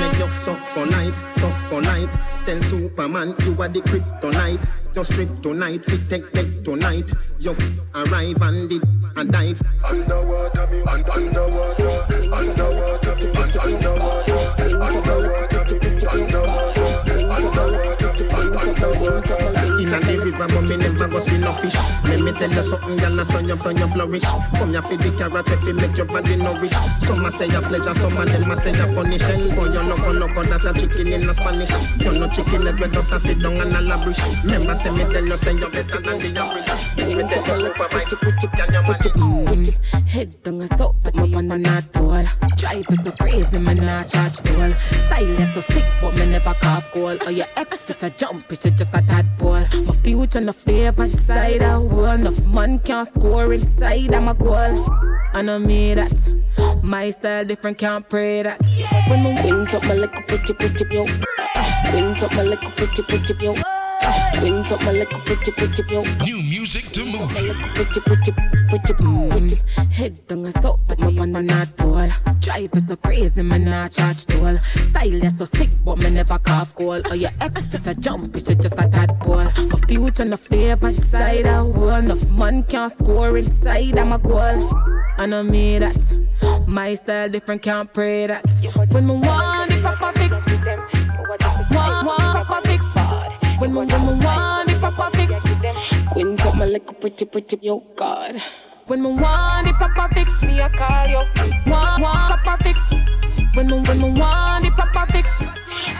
Make 0.01 0.18
you 0.18 0.29
so 0.38 0.57
polite, 0.72 1.14
so 1.37 1.53
polite. 1.68 2.11
Tell 2.46 2.61
Superman 2.62 3.35
you 3.44 3.61
are 3.61 3.68
the 3.68 3.81
kryptonite. 3.83 4.82
Your 4.94 5.05
strip 5.05 5.40
tonight, 5.42 5.85
fit 5.87 6.09
take 6.09 6.31
take 6.33 6.62
tonight. 6.64 7.11
You 7.38 7.52
arrive 7.94 8.40
and 8.42 8.68
did 8.68 8.83
and 9.16 9.33
dive. 9.33 9.61
Underwater 9.85 10.66
me, 10.70 10.81
un- 10.83 11.05
underwater. 11.16 12.05
Underwater 12.33 13.16
me, 13.16 13.28
un- 13.33 13.59
underwater. 13.59 14.55
Underwater 14.61 15.21
go 21.12 21.18
see 21.18 21.38
no 21.38 21.53
fish. 21.53 21.77
Let 22.05 22.20
me 22.20 22.33
tell 22.33 22.51
you 22.51 22.62
something, 22.62 22.96
girl, 22.96 23.20
I 23.20 23.25
saw 23.25 23.38
you, 23.38 23.59
so 23.59 23.70
you 23.70 23.87
flourish. 23.88 24.22
Come 24.22 24.70
here 24.72 24.83
for 24.83 24.96
the 24.96 25.11
carrot, 25.16 25.48
if 25.48 25.64
you 25.66 25.75
make 25.75 25.96
your 25.96 26.07
body 26.07 26.37
nourish. 26.37 26.72
Some 27.01 27.25
a 27.25 27.31
say 27.31 27.48
a 27.48 27.61
pleasure, 27.61 27.94
some 27.94 28.16
of 28.16 28.27
them 28.27 28.51
a 28.51 28.57
say 28.57 28.72
a 28.72 28.87
punish. 28.94 29.22
And 29.22 29.55
boy, 29.55 29.66
you 29.66 29.83
loco 29.83 30.12
loco, 30.12 30.42
that 30.44 30.64
a 30.64 30.72
chicken 30.79 31.09
in 31.09 31.29
a 31.29 31.35
Spanish. 31.35 31.70
You 32.01 32.12
no 32.12 32.29
chicken 32.29 32.64
leg, 32.64 32.79
but 32.81 32.92
just 32.92 33.12
a 33.12 33.20
sit 33.20 33.40
down 33.40 33.61
and 33.61 33.77
a 33.77 33.81
labrish. 33.81 34.20
Remember, 34.42 34.75
say 34.75 34.90
me 34.90 35.05
tell 35.12 35.25
you, 35.25 35.37
say 35.37 35.53
you 35.53 35.68
better 35.68 36.01
than 36.01 36.18
the 36.18 36.40
average. 36.40 36.70
If 36.96 37.16
me 37.16 37.22
tell 37.29 37.46
you 37.46 37.55
supervise, 37.55 38.14
can 38.57 38.72
you 38.72 38.83
manage? 38.83 39.12
Mm. 39.12 40.09
Head 40.09 40.42
down 40.42 40.61
and 40.61 40.70
so 40.79 40.94
put 41.03 41.14
me 41.16 41.35
on 41.35 41.48
the 41.48 41.59
not 41.59 41.92
ball. 41.92 42.25
Drive 42.57 42.87
is 42.90 43.05
so 43.05 43.12
crazy, 43.12 43.59
man, 43.59 43.77
not 43.77 44.09
charge 44.09 44.37
toll. 44.38 44.72
Style 44.72 45.40
is 45.40 45.55
so 45.55 45.61
sick, 45.61 45.85
but 46.01 46.14
me 46.14 46.27
never 46.27 46.55
cough 46.55 46.90
call. 46.90 47.16
Or 47.27 47.31
your 47.31 47.46
ex 47.57 47.88
is 47.90 48.03
a 48.03 48.11
jump, 48.11 48.51
it's 48.51 48.62
just 48.62 48.94
a 48.94 49.03
tadpole. 49.03 49.61
My 49.87 49.96
future 50.03 50.40
no 50.40 50.53
favor 50.53 51.01
side 51.06 51.62
a 51.62 51.80
wall. 51.80 52.04
Enough 52.04 52.44
man 52.44 52.78
can't 52.80 53.06
score 53.06 53.52
inside 53.52 54.14
I'm 54.14 54.28
a 54.28 54.34
goal. 54.34 54.86
I 55.34 55.42
know 55.42 55.58
me 55.58 55.94
that. 55.94 56.82
My 56.82 57.10
style 57.10 57.44
different, 57.44 57.78
can't 57.78 58.08
pray 58.08 58.42
that. 58.42 58.60
When 59.08 59.22
my 59.22 59.42
wings 59.42 59.74
up, 59.74 59.84
ah, 59.84 59.88
my 59.88 59.94
little 59.94 60.22
pretty, 60.22 60.52
pretty, 60.52 60.84
yo. 60.94 61.04
Wings 61.92 62.22
up, 62.22 62.34
my 62.34 62.42
little 62.42 62.70
pretty, 62.72 63.02
pretty, 63.02 63.34
yo. 63.44 63.82
Wings 64.40 64.72
up, 64.72 64.82
my 64.82 64.92
little 64.92 65.20
pretty, 65.20 65.53
pretty, 65.53 65.82
yo. 65.88 66.03
New 66.24 66.36
music 66.42 66.90
to 66.92 67.05
move. 67.05 67.30
Pretty, 67.74 68.00
pretty, 68.00 68.32
pretty, 68.68 68.92
pretty. 68.94 69.57
Head 69.90 70.26
down 70.26 70.44
and 70.46 70.55
so, 70.55 70.78
but 70.88 70.98
me 70.98 71.18
on 71.18 71.32
the 71.32 71.42
not 71.42 71.76
ball. 71.76 72.09
Drive 72.40 72.70
is 72.74 72.88
so 72.88 72.96
crazy, 72.96 73.42
man, 73.42 73.64
not 73.64 73.92
charge 73.92 74.26
toll. 74.26 74.59
Style 74.59 75.22
is 75.24 75.38
so 75.38 75.44
sick, 75.44 75.70
but 75.84 75.98
me 75.98 76.11
never 76.11 76.38
cough 76.38 76.74
call. 76.74 77.00
Or 77.09 77.14
your 77.14 77.30
ex 77.40 77.72
is 77.72 77.86
a 77.86 77.94
jump, 77.94 78.34
it's 78.34 78.46
just 78.46 78.78
a 78.78 78.88
tadpole. 78.88 79.44
My 79.44 79.78
future 79.86 80.24
no 80.24 80.36
favor 80.36 80.90
side 80.90 81.46
a 81.46 81.64
wall. 81.64 81.90
Enough 81.90 82.28
man 82.28 82.64
can't 82.64 82.90
score 82.90 83.36
inside, 83.38 83.96
I'm 83.96 84.12
a 84.12 84.18
goal. 84.18 84.72
I 85.18 85.26
know 85.26 85.44
me 85.44 85.78
that. 85.78 86.66
My 86.66 86.94
style 86.94 87.28
different, 87.28 87.62
can't 87.62 87.92
pray 87.92 88.26
that. 88.26 88.44
When 88.90 89.07
me 89.07 89.14
want 89.18 89.70
the 89.70 89.80
proper 89.80 90.18
fix, 90.18 90.51
When 93.73 93.87
me, 93.87 93.93
when 93.95 94.18
me 94.18 94.25
want 94.27 94.68
the 94.68 94.79
proper 94.79 95.16
fix, 95.16 95.35
Quint 96.11 96.45
up 96.45 96.57
my 96.57 96.66
little 96.66 96.93
pretty, 96.93 97.25
pretty, 97.25 97.59
yo 97.62 97.83
God. 97.97 98.43
When 98.87 99.03
me 99.03 99.14
want 99.14 99.66
the 99.66 99.73
proper 99.73 100.14
fix, 100.14 100.43
me 100.43 100.61
a 100.61 100.68
call 100.68 101.09
you. 101.09 101.16
Want, 101.70 102.03
want 102.03 102.43
proper 102.43 102.62
fix. 102.64 102.91
When 103.55 103.68
me, 103.68 103.81
when 103.81 103.99
me 103.99 104.12
want 104.12 104.64
the 104.64 104.73
proper 104.73 105.11
fix, 105.11 105.31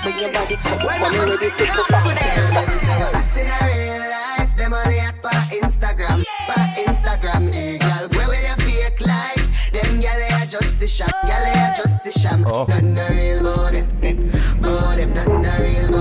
bring 0.03 0.19
your 0.19 0.33
body 0.35 0.57
come 0.57 0.79
When 0.85 1.01
when 1.01 1.15
I'm 1.15 1.31
ready 1.31 1.49
to 1.49 1.65
talk 1.65 1.89
go 1.89 1.97
to 1.97 2.15
them, 2.15 2.53
that's 2.53 3.37
in 3.39 3.47
a 3.49 3.59
real 3.65 4.05
life. 4.11 4.55
Them 4.59 4.75
only 4.75 4.99
at 4.99 5.23
pa 5.23 5.31
Instagram, 5.51 6.25
pa 6.47 6.75
Instagram. 6.77 7.49
Eh, 7.49 7.53
hey, 7.53 7.79
girl, 7.79 8.09
where 8.11 8.29
with 8.29 8.43
your 8.43 8.57
fake 8.69 9.01
likes? 9.01 9.71
Them 9.71 9.99
gyal 9.99 10.19
they 10.21 10.45
a 10.45 10.47
just 10.47 10.83
a 10.83 10.87
sham, 10.87 11.09
gyal 11.25 11.41
they 11.41 11.59
a 11.59 11.75
just 11.75 12.07
a 12.07 12.13
sham. 12.13 12.45
Oh. 12.47 12.67
None 12.69 12.95
the 12.95 13.07
real 13.17 13.43
body, 13.43 13.81
body, 14.61 15.07
none 15.07 15.41
the 15.41 15.57
real 15.59 15.89
body, 15.89 15.91
body. 15.91 15.92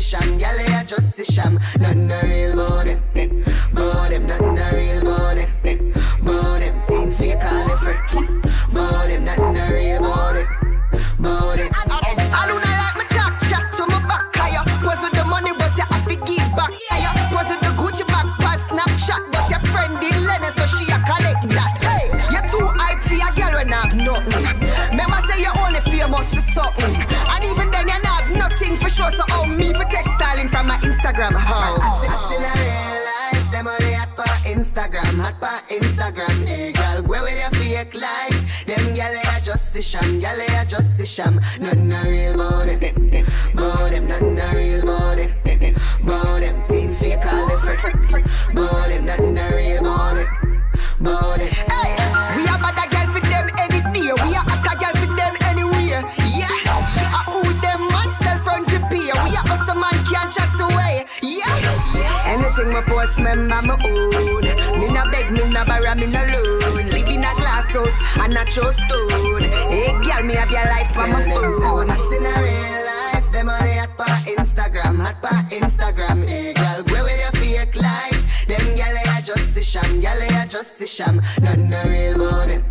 A 0.00 0.02
a 0.02 0.02
sham, 0.02 0.38
gyal 0.38 0.56
they 0.56 0.72
a 0.72 0.84
just 0.84 1.18
a 1.18 1.24
sham. 1.24 1.58
None 1.78 2.08
the 2.08 2.20
real 2.24 2.56
body, 2.56 2.96
a. 41.04 41.40
Nothing 41.60 41.92
a 41.92 42.02
real 42.04 42.34
about 42.34 42.68
it, 42.68 42.82
about 43.54 43.90
them. 43.90 44.06
Nothing 44.06 44.38
a 44.38 44.54
real 44.54 44.82
about 44.82 45.18
it, 45.18 45.30
about 46.02 46.40
them. 46.40 46.62
Team 46.68 46.92
fake 46.92 47.24
all 47.24 47.48
the 47.48 47.56
about 48.50 48.88
them. 48.88 49.06
Nothing 49.06 49.38
a 49.38 49.56
real 49.56 49.80
about 49.80 50.16
it, 50.18 50.28
about. 51.00 51.40
Hey, 51.40 51.96
we 52.36 52.44
are 52.48 52.60
bad 52.60 52.76
girl 52.92 53.08
for 53.14 53.20
them 53.20 53.48
any 53.58 53.80
day. 53.94 54.12
We 54.12 54.36
are 54.36 54.44
hot 54.44 54.66
a 54.68 54.72
girl 54.76 54.94
for 55.00 55.10
them 55.16 55.34
anywhere. 55.48 56.04
Yeah, 56.20 56.52
I 56.52 57.24
who 57.32 57.48
them 57.64 57.80
man 57.88 58.12
sell 58.20 58.38
front 58.44 58.68
for 58.68 58.80
beer. 58.92 59.16
We 59.24 59.32
are 59.40 59.46
man 59.74 59.96
can't 60.04 60.28
chat 60.28 60.52
away. 60.60 61.06
Yeah, 61.22 62.28
anything 62.28 62.72
my 62.72 62.82
boss 62.84 63.16
member 63.16 63.62
my 63.62 63.76
own. 63.88 64.44
Me 64.78 64.86
beg, 65.10 65.30
me 65.32 65.40
borrow, 65.64 65.94
me 65.94 66.06
loan. 66.06 66.60
In 67.10 67.24
a 67.24 67.34
glass 67.40 67.66
house 67.74 68.76
stone. 68.86 69.29
Girl, 70.20 70.28
me 70.28 70.34
have 70.34 70.50
your 70.50 70.64
life 70.66 70.98
on 70.98 71.12
my 71.12 71.22
phone. 71.24 71.88
Hot 71.88 72.12
in 72.12 72.26
a 72.26 72.42
real 72.44 72.84
life, 72.84 73.32
them 73.32 73.48
only 73.48 73.72
hot 73.72 73.96
pa 73.96 74.22
Instagram, 74.26 74.96
hot 75.00 75.16
pa 75.22 75.46
Instagram. 75.48 76.28
Hey, 76.28 76.52
girl, 76.52 76.84
where 76.92 77.04
with 77.04 77.20
your 77.20 77.32
fake 77.40 77.74
likes? 77.80 78.44
Them 78.44 78.76
gal 78.76 78.92
they 78.92 79.22
just 79.22 79.56
a 79.56 79.62
sham, 79.62 80.00
gal 80.00 80.18
they 80.18 80.28
just 80.46 80.78
a 80.82 80.86
sham. 80.86 81.22
Nothing 81.40 81.72
a 81.72 81.88
real 81.88 82.28
about 82.28 82.48
them, 82.48 82.62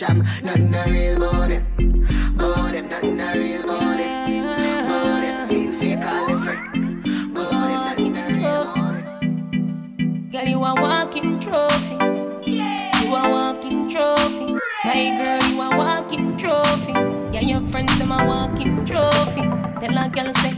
sham. 0.00 0.18
Nothing 0.42 0.74
a 0.74 0.84
real 0.88 1.22
about 1.22 1.50
it, 1.50 1.62
about 2.34 2.72
them. 2.72 2.88
Nothing 2.88 3.20
a 3.20 3.32
real 3.34 3.64
about 3.64 4.00
about 4.00 5.20
them. 5.20 5.48
Team 5.48 5.72
fake 5.72 6.04
all 6.04 6.38
frick, 6.38 6.58
about 7.36 7.96
them. 7.96 8.14
Nothing 8.14 8.46
about 8.46 8.94
it. 8.96 10.32
Girl, 10.32 10.48
you 10.52 10.64
a 10.64 10.72
walking 10.80 11.38
trophy. 11.38 11.98
You 12.50 13.14
a 13.14 13.22
walking 13.36 13.90
trophy. 13.90 14.56
My 14.84 15.02
girl, 15.22 15.42
you 15.50 15.60
a 15.60 15.68
walking 15.76 16.36
trophy. 16.38 16.92
Yeah, 17.34 17.44
your 17.52 17.62
friends 17.70 17.98
them 17.98 18.12
a 18.12 18.24
walking 18.26 18.86
trophy. 18.86 19.44
Tell 19.80 19.98
a 19.98 20.08
girl 20.08 20.32
say, 20.40 20.54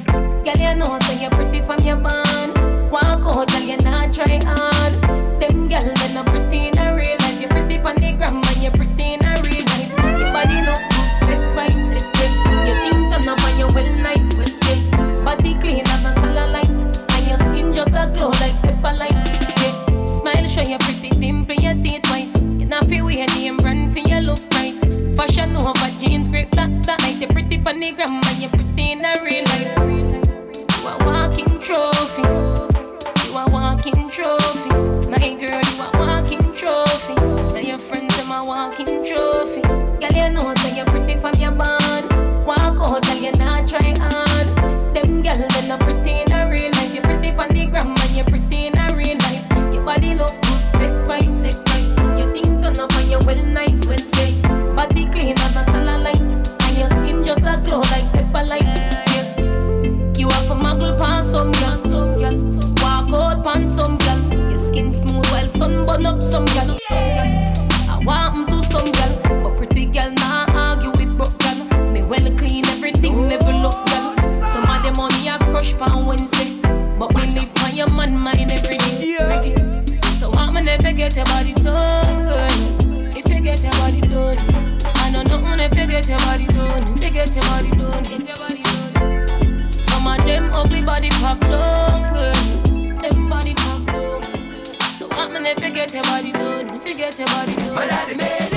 girl, 0.46 0.60
you 0.64 0.74
know 0.76 0.98
say 1.02 1.20
you're 1.20 1.30
pretty 1.30 1.62
from 1.62 1.82
your 1.82 1.96
band. 1.96 2.52
Walk 2.92 3.26
out, 3.26 3.48
girl, 3.50 3.60
you 3.60 3.78
not 3.78 4.12
try 4.12 4.38
hard. 4.44 4.92
Them 5.40 5.68
girl, 5.68 5.80
they 5.80 6.14
not 6.14 6.26
pretty 6.26 6.71
if 95.62 95.68
you 95.68 95.74
get 95.74 95.94
your 95.94 96.02
body 96.02 96.32
done. 96.32 96.74
If 96.74 96.86
you 96.86 96.94
get 96.94 97.18
your 97.18 97.26
body 97.28 97.54
done. 97.54 97.74
My 97.74 97.86
daddy 97.86 98.16
made 98.16 98.51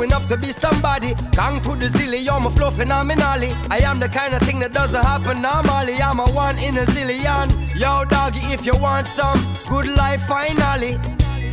growing 0.00 0.14
up 0.14 0.26
to 0.28 0.36
be 0.38 0.50
somebody. 0.50 1.12
Gang 1.32 1.60
to 1.60 1.76
the 1.76 1.86
zilly, 1.86 2.26
I'm 2.26 2.46
a 2.46 2.50
flow 2.50 2.70
phenomenally. 2.70 3.52
I 3.70 3.80
am 3.84 4.00
the 4.00 4.08
kind 4.08 4.32
of 4.34 4.40
thing 4.40 4.58
that 4.60 4.72
doesn't 4.72 5.02
happen 5.02 5.42
normally. 5.42 6.00
I'm 6.00 6.20
a 6.20 6.26
one 6.30 6.58
in 6.58 6.78
a 6.78 6.84
zillion. 6.86 7.48
Yo, 7.78 8.04
doggy, 8.06 8.40
if 8.54 8.64
you 8.64 8.74
want 8.78 9.06
some 9.06 9.38
good 9.68 9.86
life, 9.86 10.22
finally. 10.22 10.98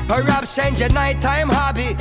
Perhaps 0.07 0.55
change 0.55 0.79
your 0.79 0.93
nighttime 0.93 1.49
hobby. 1.49 1.97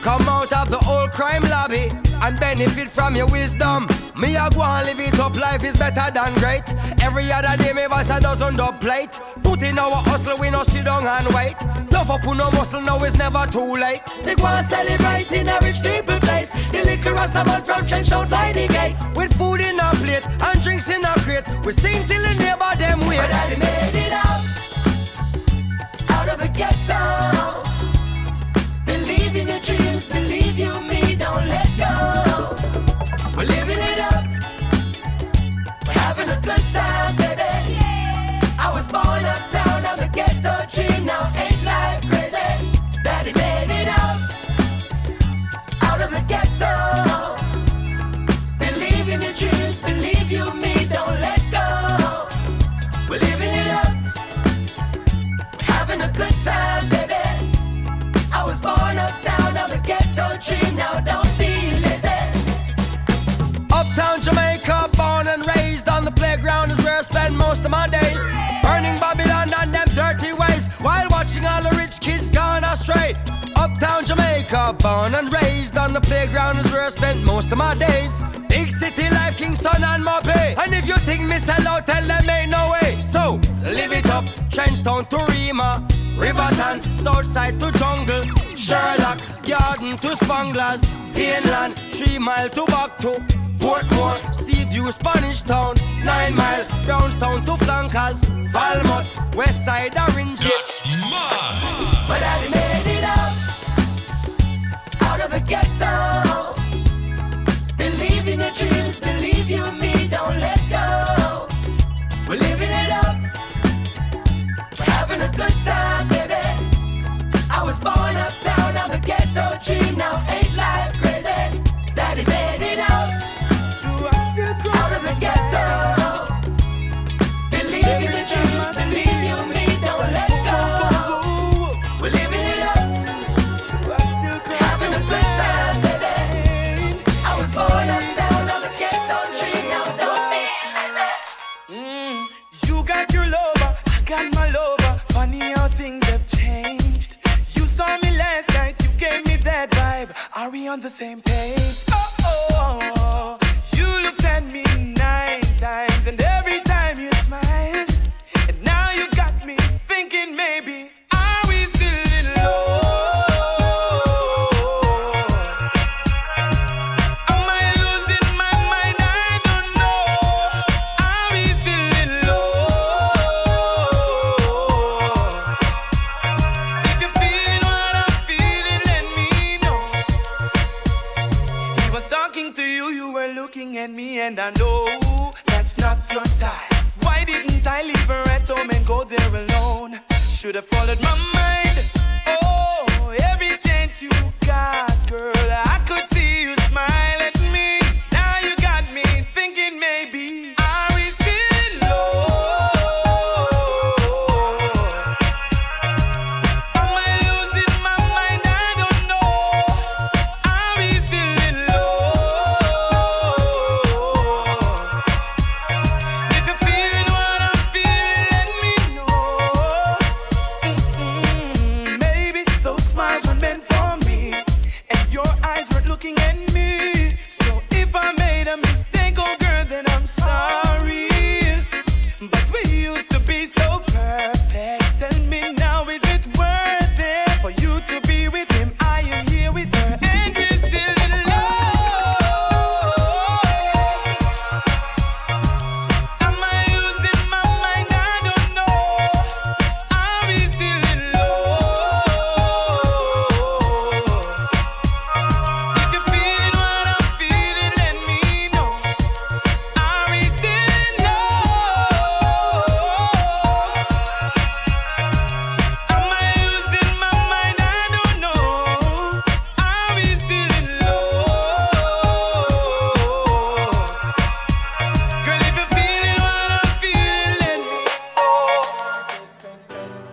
Come 0.00 0.22
out 0.22 0.52
of 0.54 0.70
the 0.70 0.80
old 0.88 1.10
crime 1.10 1.42
lobby 1.42 1.90
and 2.22 2.40
benefit 2.40 2.88
from 2.88 3.14
your 3.14 3.26
wisdom. 3.26 3.86
Me 4.22 4.36
a 4.36 4.48
go 4.50 4.62
and 4.62 4.86
live 4.86 5.00
it 5.00 5.18
up, 5.18 5.34
life 5.34 5.64
is 5.64 5.76
better 5.76 6.08
than 6.14 6.32
great. 6.34 6.62
Every 7.02 7.32
other 7.32 7.60
day, 7.60 7.72
me 7.72 7.86
voice 7.86 8.08
a 8.08 8.20
dozen 8.20 8.54
dub 8.54 8.80
plate. 8.80 9.18
Put 9.42 9.64
in 9.64 9.80
our 9.80 9.96
hustle, 9.96 10.38
we 10.38 10.48
no 10.48 10.62
sit 10.62 10.84
down 10.84 11.04
and 11.04 11.26
wait. 11.34 11.56
Love 11.90 12.08
up 12.08 12.22
no 12.22 12.48
muscle, 12.52 12.80
now 12.80 13.02
it's 13.02 13.16
never 13.16 13.44
too 13.50 13.74
late. 13.74 14.02
They 14.22 14.36
go 14.36 14.46
and 14.46 14.64
celebrate 14.64 15.32
in 15.32 15.48
a 15.48 15.58
rich 15.60 15.82
people 15.82 16.20
place. 16.20 16.52
The 16.70 16.84
liquor 16.84 17.14
rasta 17.14 17.44
man 17.44 17.64
from 17.64 17.84
Trench 17.84 18.10
don't 18.10 18.28
fly 18.28 18.52
the 18.52 18.68
gates. 18.68 19.02
With 19.16 19.36
food 19.36 19.60
in 19.60 19.80
a 19.80 19.90
plate 19.96 20.24
and 20.24 20.62
drinks 20.62 20.88
in 20.88 21.04
a 21.04 21.14
crate, 21.26 21.42
we 21.64 21.72
sing 21.72 22.06
till 22.06 22.22
the 22.22 22.34
neighbor 22.34 22.78
them 22.78 23.00
wait. 23.08 24.01
playground 76.02 76.58
is 76.58 76.70
where 76.72 76.84
I 76.84 76.90
spent 76.90 77.22
most 77.24 77.52
of 77.52 77.58
my 77.58 77.74
days. 77.74 78.24
Big 78.48 78.70
city 78.70 79.08
life, 79.10 79.36
Kingston 79.36 79.82
and 79.82 80.04
MoBay. 80.04 80.58
And 80.58 80.74
if 80.74 80.86
you 80.86 80.96
think 80.96 81.22
me 81.22 81.38
sell 81.38 81.66
out, 81.66 81.86
tell 81.86 82.06
them 82.06 82.28
ain't 82.28 82.50
no 82.50 82.72
way. 82.72 83.00
So, 83.00 83.40
live 83.62 83.92
it 83.92 84.06
up, 84.06 84.24
Trenchtown 84.50 85.08
to 85.10 85.18
Rema. 85.32 85.86
Riverton, 86.16 86.94
Southside 86.94 87.58
to 87.58 87.72
Jungle, 87.72 88.22
Sherlock, 88.54 89.18
Garden 89.44 89.96
to 89.96 90.14
Spanglers, 90.14 90.84
Inland, 91.16 91.74
Three 91.90 92.18
Mile 92.18 92.48
to 92.50 92.64
Back 92.66 92.98
to 92.98 93.08
Portmore, 93.58 94.34
Seaview, 94.34 94.90
Spanish 94.92 95.42
Town, 95.42 95.74
Nine 96.04 96.36
Mile, 96.36 96.64
Brownstown 96.84 97.44
to 97.46 97.56
Flankers, 97.56 98.20
Falmouth, 98.52 99.10
Westside, 99.32 99.96
Orange. 100.08 100.40
That's 100.40 100.84
mine. 101.10 102.50
Made 102.50 102.86
it 102.86 102.91
ghetto, 105.52 106.54
believe 107.76 108.26
in 108.26 108.40
your 108.40 108.50
dreams. 108.52 108.81